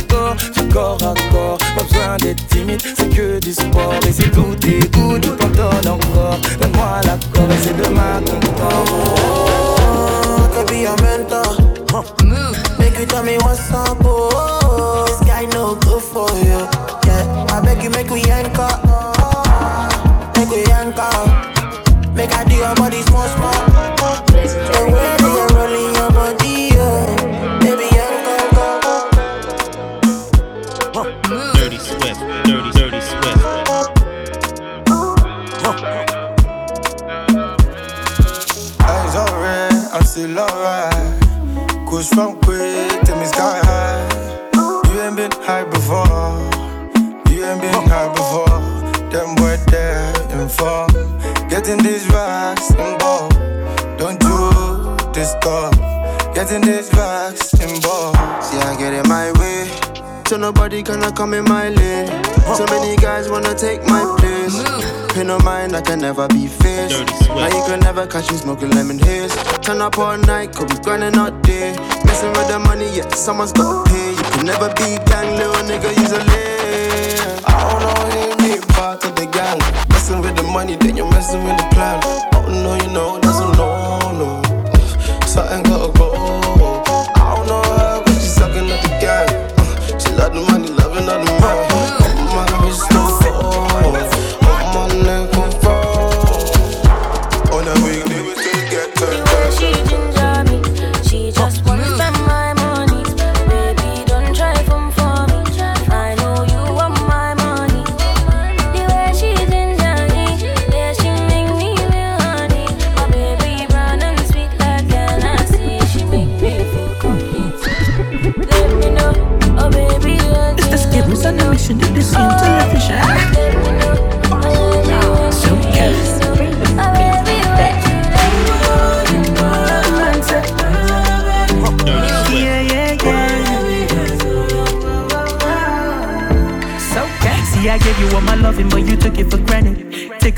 take 63.67 63.83
my 63.89 64.05
place. 64.19 64.57
pin 65.13 65.29
on 65.29 65.43
mind, 65.45 65.75
I 65.75 65.81
can 65.81 65.99
never 65.99 66.29
be 66.29 66.47
faced. 66.47 67.03
Now 67.29 67.49
you 67.57 67.63
can 67.67 67.81
never 67.81 68.07
catch 68.07 68.31
me 68.31 68.37
smoking 68.39 68.71
lemon 68.71 68.99
haze. 68.99 69.35
Turn 69.65 69.81
up 69.81 69.99
all 69.99 70.17
night, 70.19 70.55
could 70.55 70.69
be 70.69 70.79
grinding 70.85 71.19
all 71.19 71.33
day. 71.43 71.75
Messing 72.07 72.33
with 72.37 72.49
the 72.49 72.59
money, 72.61 72.89
yeah, 72.97 73.09
someone's 73.09 73.53
got 73.53 73.87
pay. 73.89 74.11
You 74.11 74.27
can 74.35 74.47
never 74.47 74.69
be 74.79 74.89
gang, 75.11 75.31
little 75.39 75.63
nigga, 75.69 75.91
use 76.01 76.13
a 76.13 76.23
lay. 76.31 77.19
I 77.51 77.59
don't 77.67 77.81
know, 77.85 78.01
him, 78.15 78.39
he 78.47 78.61
part 78.75 79.05
of 79.05 79.17
the 79.17 79.27
gang. 79.37 79.59
Messing 79.89 80.21
with 80.21 80.37
the 80.37 80.45
money, 80.45 80.77
then 80.77 80.97
you're 80.97 81.11
messing 81.11 81.43
with 81.43 81.57
the 81.57 81.67
plan. 81.75 81.99
Oh 82.35 82.47
no, 82.49 82.75
you 82.83 82.93
know 82.95 83.26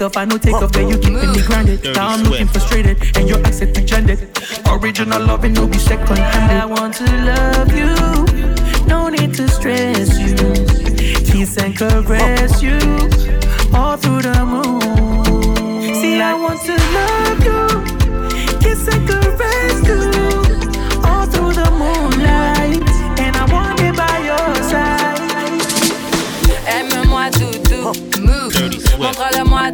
off, 0.08 0.16
I 0.16 0.24
know 0.24 0.38
take 0.38 0.54
off, 0.54 0.72
but 0.72 0.88
you 0.88 0.96
keeping 0.98 1.32
me 1.32 1.42
grounded. 1.46 1.84
Now 1.94 2.08
I'm 2.08 2.22
looking 2.22 2.46
frustrated, 2.46 2.96
and 3.16 3.28
your 3.28 3.40
accent 3.46 3.74
pretended. 3.74 4.18
Original 4.66 5.20
loving 5.22 5.52
no 5.52 5.66
be 5.66 5.78
second 5.78 6.16
handed. 6.16 6.56
I 6.56 6.66
want 6.66 6.94
to 6.94 7.04
love 7.30 7.72
you, 7.80 7.94
no 8.86 9.08
need 9.08 9.34
to 9.34 9.48
stress 9.48 10.18
you. 10.18 10.34
Kiss 11.28 11.56
and 11.58 11.76
caress 11.76 12.62
you, 12.62 12.78
all 13.74 13.96
through 13.96 14.22
the 14.22 14.44
moon. 14.52 15.94
See, 16.00 16.20
I 16.20 16.34
want 16.34 16.60
to 16.68 16.74
love 16.96 17.40
you, 17.48 17.62
kiss 18.62 18.88
and 18.88 19.02
caress 19.08 19.78
you, 19.90 20.00
all 21.04 21.26
through 21.26 21.52
the 21.60 21.68
moonlight. 21.80 22.82
And 23.24 23.36
I 23.36 23.44
want 23.52 23.80
it 23.80 23.94
by 23.94 24.16
your 24.28 24.54
side. 24.70 25.18
Aime-moi 26.66 27.30
tout, 27.30 28.20
move. 28.20 28.54
Montre-le-moi 28.98 29.70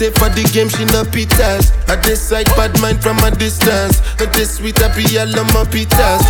it 0.00 0.14
for 0.18 0.28
the 0.30 0.42
game, 0.52 0.68
she 0.68 0.84
no 0.86 1.04
pitas. 1.04 1.70
I 1.88 2.00
decide 2.00 2.46
bad 2.56 2.72
mind 2.80 3.02
from 3.02 3.18
a 3.18 3.30
distance. 3.30 4.00
But 4.18 4.32
this 4.32 4.56
sweet 4.56 4.78
happy, 4.78 5.04
I 5.18 5.24
love 5.24 5.46
my 5.52 5.64
pitas. 5.64 6.22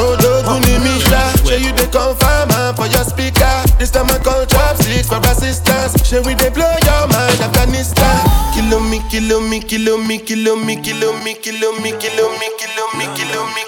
Oh, 0.00 0.60
me 0.64 0.78
Misha, 0.78 1.20
show 1.42 1.56
you 1.56 1.72
the 1.74 1.86
confirm 1.90 2.48
for 2.76 2.86
your 2.86 3.04
speaker. 3.04 3.50
This 3.78 3.90
time 3.90 4.06
I 4.10 4.18
call 4.18 4.46
chopsticks 4.46 5.08
for 5.08 5.18
assistance. 5.26 5.98
Show 6.06 6.22
we 6.22 6.34
they 6.34 6.50
blow 6.50 6.70
your 6.84 7.04
mind, 7.08 7.40
Afghanistan. 7.40 8.22
Kill 8.54 8.80
me, 8.80 9.02
kill 9.10 9.40
me, 9.40 9.60
kill 9.60 9.98
me, 9.98 10.18
kill 10.18 10.56
me, 10.56 10.76
kill 10.76 11.14
me, 11.16 11.34
kill 11.34 11.62
me, 11.82 11.92
kill 11.98 12.20
me, 12.28 12.28
kill 12.30 12.30
me, 12.38 12.48
kill 12.58 12.88
me, 12.96 13.06
kill 13.16 13.46
me. 13.54 13.67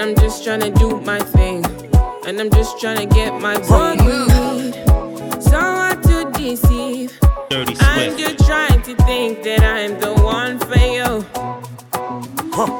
And 0.00 0.16
I'm 0.16 0.16
just 0.16 0.42
trying 0.44 0.60
to 0.60 0.70
do 0.70 0.98
my 1.02 1.18
thing. 1.18 1.62
And 2.26 2.40
I'm 2.40 2.48
just 2.48 2.80
trying 2.80 3.06
to 3.06 3.14
get 3.14 3.38
my 3.38 3.58
weed. 3.58 4.72
Someone 5.42 6.00
to 6.04 6.30
deceive. 6.32 7.20
Dirty 7.50 7.76
And 7.78 8.14
Swift. 8.14 8.18
you're 8.18 8.46
trying 8.48 8.80
to 8.80 8.94
think 9.04 9.42
that 9.42 9.60
I'm 9.62 10.00
the 10.00 10.14
one 10.22 10.58
for 10.58 10.78
you. 10.78 11.26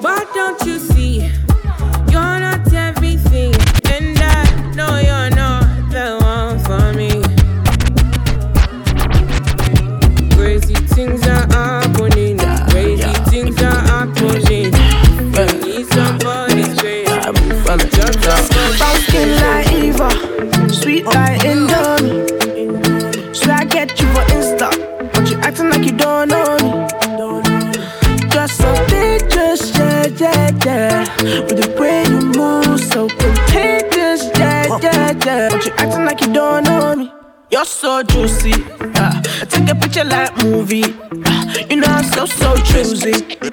But 0.01 0.33
don't 0.33 0.65
you 0.65 0.79
You're 37.61 37.67
so 37.67 38.03
juicy. 38.03 38.55
Uh, 38.81 39.21
take 39.45 39.69
a 39.69 39.75
picture 39.75 40.03
like 40.03 40.35
movie. 40.43 40.83
Uh, 40.83 41.55
you 41.69 41.77
know 41.77 41.89
I'm 41.89 42.05
so 42.05 42.25
so 42.25 42.57
choosy. 42.57 43.13
Uh, 43.13 43.51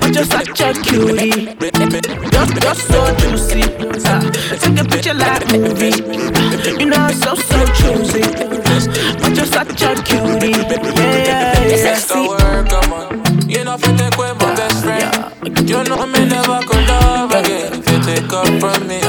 but 0.00 0.14
you're 0.14 0.24
such 0.26 0.60
a 0.60 0.74
cutie. 0.74 1.56
You're, 1.56 2.44
you're 2.44 2.74
so 2.74 3.16
juicy. 3.16 3.62
Uh, 4.04 4.30
take 4.60 4.78
a 4.78 4.84
picture 4.84 5.14
like 5.14 5.50
movie. 5.50 5.96
Uh, 5.96 6.78
you 6.78 6.84
know 6.84 6.98
I'm 6.98 7.14
so 7.14 7.34
so 7.36 7.64
choosy. 7.72 8.20
Uh, 8.20 9.16
but 9.18 9.34
you're 9.34 9.46
such 9.46 9.80
a 9.80 9.94
cutie. 10.02 10.50
Yeah, 10.50 10.92
yeah, 11.00 11.68
yeah. 11.68 11.94
Sexy. 11.96 12.28
come 12.68 12.92
on. 12.92 13.48
You 13.48 13.64
know, 13.64 13.76
if 13.76 13.86
you 13.86 13.96
take 13.96 14.14
away 14.18 14.32
my 14.34 14.54
best 14.56 14.84
friend, 14.84 15.66
you 15.66 15.84
know 15.84 16.06
me 16.06 16.26
never 16.26 16.60
could 16.66 16.86
love 16.86 17.32
again. 17.32 17.72
If 17.72 17.90
you 17.90 18.02
take 18.02 18.30
up 18.30 18.46
from 18.60 18.86
me, 18.86 19.00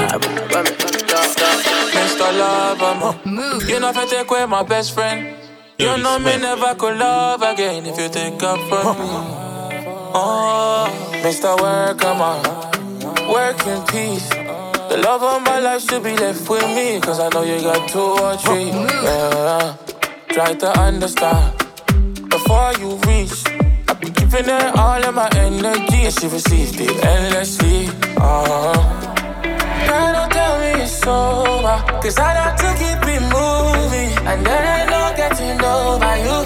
You 3.80 3.86
know, 3.94 4.02
you 4.02 4.10
take 4.10 4.30
away 4.30 4.46
my 4.46 4.62
best 4.62 4.94
friend, 4.94 5.38
you 5.78 5.98
know 6.00 6.20
me 6.20 6.38
never 6.38 6.76
could 6.76 6.98
love 6.98 7.42
again. 7.42 7.86
If 7.86 7.98
you 7.98 8.10
take 8.10 8.44
up 8.44 8.60
from 8.68 8.98
me, 9.00 9.08
oh, 10.14 10.92
Mr. 11.24 11.58
Work, 11.62 12.00
come 12.00 12.20
on. 12.20 12.44
Work 13.32 13.66
in 13.66 13.82
peace. 13.86 14.28
The 14.28 15.02
love 15.02 15.24
of 15.24 15.44
my 15.44 15.60
life 15.60 15.82
should 15.90 16.04
be 16.04 16.14
left 16.18 16.50
with 16.50 16.68
me, 16.76 17.00
cause 17.00 17.22
I 17.22 17.30
know 17.30 17.44
you 17.44 17.62
got 17.62 17.88
two 17.88 18.02
or 18.02 18.36
three. 18.36 18.68
Yeah. 18.68 19.78
Try 20.28 20.56
to 20.56 20.78
understand 20.78 21.58
before 22.28 22.74
you 22.80 22.98
reach. 23.08 23.46
I've 23.88 24.02
been 24.02 24.12
giving 24.12 24.44
her 24.44 24.74
all 24.76 25.02
of 25.06 25.16
my 25.16 25.30
energy, 25.36 26.04
and 26.04 26.14
she 26.20 26.28
received 26.28 26.82
it 26.82 27.02
endlessly. 27.02 27.88
Uh-huh. 28.18 29.16
Girl, 29.88 30.14
don't 30.14 30.32
tell 30.32 30.60
me 30.60 30.82
it's 30.84 31.06
over, 31.08 31.78
cause 32.02 32.18
I 32.18 32.30
like 32.40 32.56
to 32.58 32.70
keep 32.80 33.02
it 33.16 33.22
moving, 33.36 34.12
and 34.28 34.46
there 34.46 34.66
ain't 34.76 34.90
no 34.90 35.14
getting 35.16 35.60
over 35.64 36.16
you. 36.26 36.38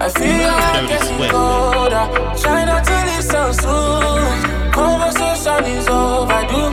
I 0.00 0.08
feel 0.08 0.52
like 0.60 0.88
getting 0.88 1.30
colder, 1.30 2.06
try 2.40 2.64
not 2.64 2.84
to 2.84 2.96
leave 3.08 3.24
so 3.24 3.52
soon. 3.52 4.72
Conversation 4.72 5.64
is 5.76 5.88
overdue. 5.88 6.72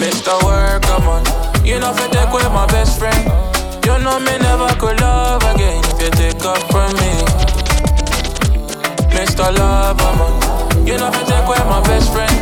Mr. 0.00 0.34
Work, 0.44 0.82
come 0.82 1.08
on. 1.08 1.42
You 1.64 1.78
know 1.78 1.92
if 1.92 2.00
you 2.00 2.08
take 2.08 2.28
away 2.28 2.42
my 2.52 2.66
best 2.66 2.98
friend 2.98 3.22
You 3.86 3.96
know 4.02 4.18
me 4.18 4.36
never 4.38 4.68
could 4.80 5.00
love 5.00 5.42
again 5.54 5.80
If 5.84 6.02
you 6.02 6.10
take 6.10 6.44
up 6.44 6.58
from 6.72 6.92
me 6.98 7.12
Mr. 9.14 9.56
Lover, 9.56 10.12
man 10.18 10.31
You 10.84 10.98
know 10.98 11.08
if 11.08 11.16
you 11.16 11.24
take 11.26 11.44
away 11.46 11.62
my 11.70 11.80
best 11.84 12.12
friend 12.12 12.36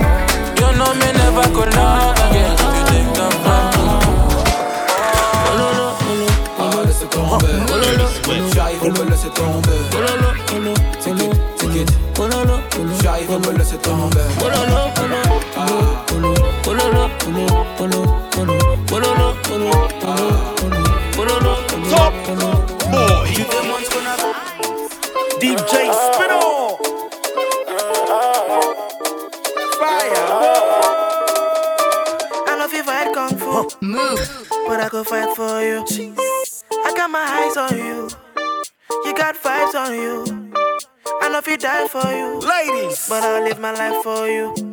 You 0.58 0.68
know 0.78 0.94
me 0.94 1.08
never 1.12 1.44
could 1.54 1.72
love 1.74 2.16
again 2.30 2.52
If 2.56 2.74
you 2.76 2.84
take 2.90 3.18
up 3.20 3.32
from 3.44 3.64
me 3.74 3.84
Ah, 6.62 6.82
laissez 6.84 7.06
tomber. 7.08 7.48
J'arrive, 8.54 8.82
on 8.84 8.92
me 8.92 9.02
laisser 9.10 9.30
tomber. 9.30 9.78
Take 11.02 11.20
it, 11.20 11.32
take 11.58 11.76
it. 11.80 11.88
J'arrive, 13.02 13.30
on 13.30 13.40
me 13.40 13.50
laisser 13.58 13.78
tomber. 13.78 14.24
Top 21.90 22.14
boy. 22.26 22.50
DJ 25.40 25.72
Spino. 25.92 26.29
Go 35.04 35.10
fight 35.10 35.36
for 35.36 35.62
you. 35.62 36.14
I 36.72 36.92
got 36.96 37.10
my 37.10 37.24
eyes 37.38 37.56
on 37.56 37.76
you. 37.76 38.08
You 39.04 39.14
got 39.14 39.34
vibes 39.36 39.74
on 39.74 39.94
you. 39.94 40.52
I 41.22 41.28
know 41.28 41.38
if 41.38 41.46
you 41.46 41.56
die 41.56 41.86
for 41.88 42.10
you. 42.12 42.38
Ladies. 42.40 43.06
But 43.08 43.22
I'll 43.22 43.42
live 43.42 43.60
my 43.60 43.72
life 43.72 44.02
for 44.02 44.28
you. 44.28 44.69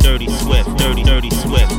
Dirty 0.00 0.26
Swift, 0.26 0.76
Dirty, 0.78 1.04
Dirty 1.04 1.30
Swift. 1.30 1.70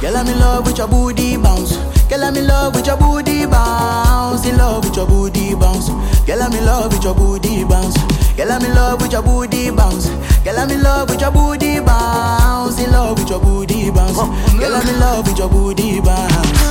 Girl, 0.00 0.16
I'm 0.16 0.26
in 0.26 0.40
love 0.40 0.66
with 0.66 0.78
your 0.78 0.88
booty 0.88 1.36
bounce. 1.36 1.76
Girl, 2.08 2.24
I'm 2.24 2.34
in 2.34 2.48
love 2.48 2.74
with 2.74 2.88
your 2.88 2.96
booty 2.96 3.46
bounce. 3.46 4.44
In 4.46 4.56
love 4.56 4.84
with 4.84 4.96
your 4.96 5.06
booty 5.06 5.54
bounce. 5.54 5.90
Girl, 6.26 6.42
I'm 6.42 6.52
in 6.52 6.64
love 6.66 6.92
with 6.92 7.04
your 7.04 7.14
booty 7.14 7.62
bounce. 7.62 7.96
Girl, 8.36 8.50
I'm 8.50 8.64
in 8.64 8.74
love 8.74 9.00
with 9.00 9.12
your 9.12 9.22
booty 9.22 9.70
bounce. 9.70 10.08
Girl, 10.52 10.60
I'm 10.60 10.70
in 10.70 10.82
love 10.82 11.08
with 11.08 11.18
your 11.22 11.30
booty 11.30 11.80
bounce. 11.80 12.78
In 12.78 12.90
love 12.92 13.18
with 13.18 13.30
your 13.30 13.40
booty 13.40 13.90
bounce. 13.90 14.18
Oh, 14.20 14.56
Girl, 14.58 14.74
I'm 14.74 14.86
in 14.86 15.00
love 15.00 15.26
with 15.26 15.38
your 15.38 15.48
booty 15.48 15.98
bounce. 16.02 16.61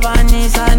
Sicabanisa 0.00 0.69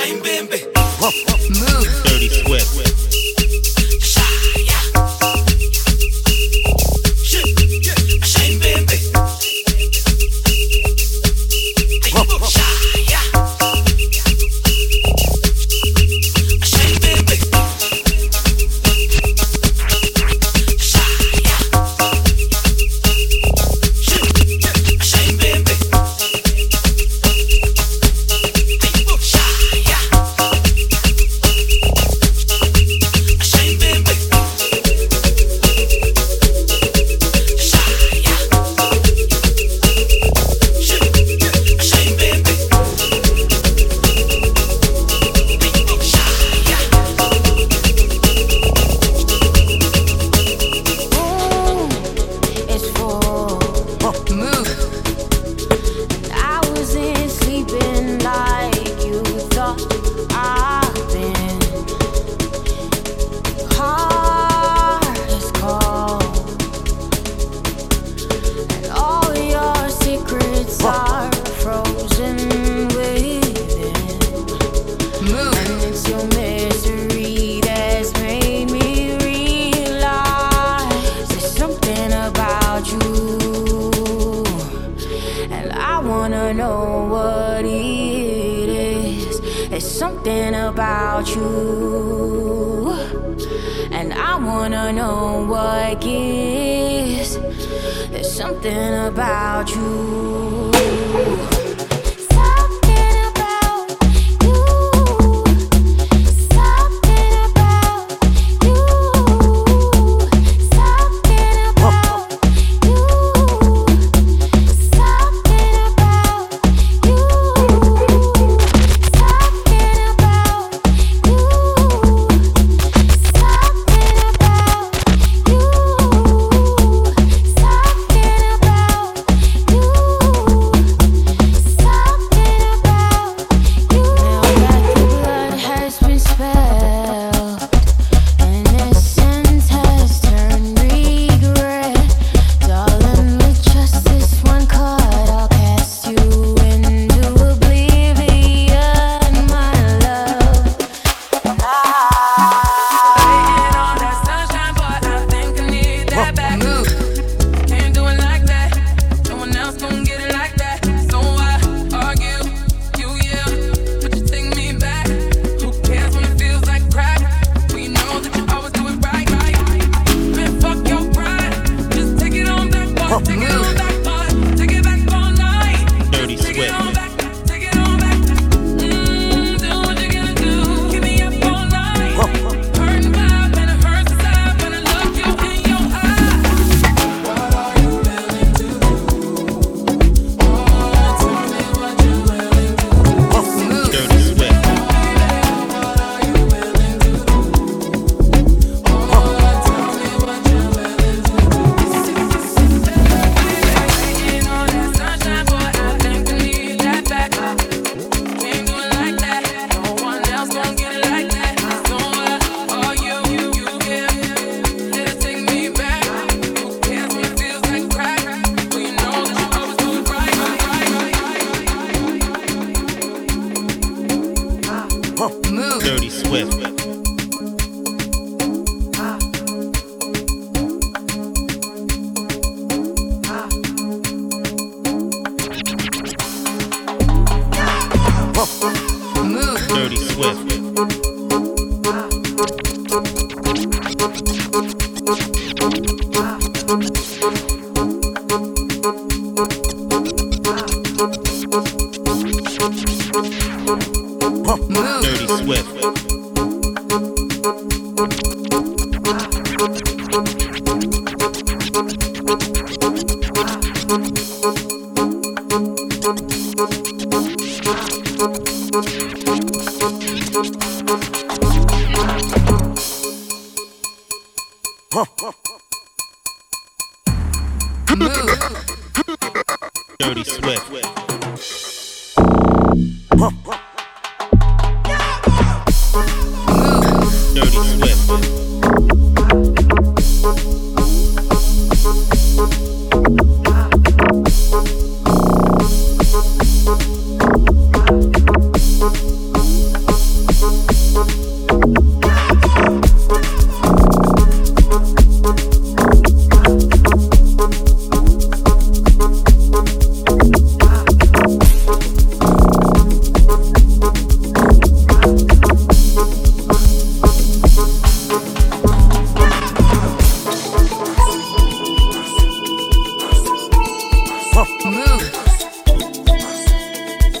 Shame 0.00 0.22
baby. 0.22 0.64
Move. 1.50 2.09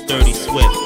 Dirty 0.06 0.32
Swift. 0.32 0.79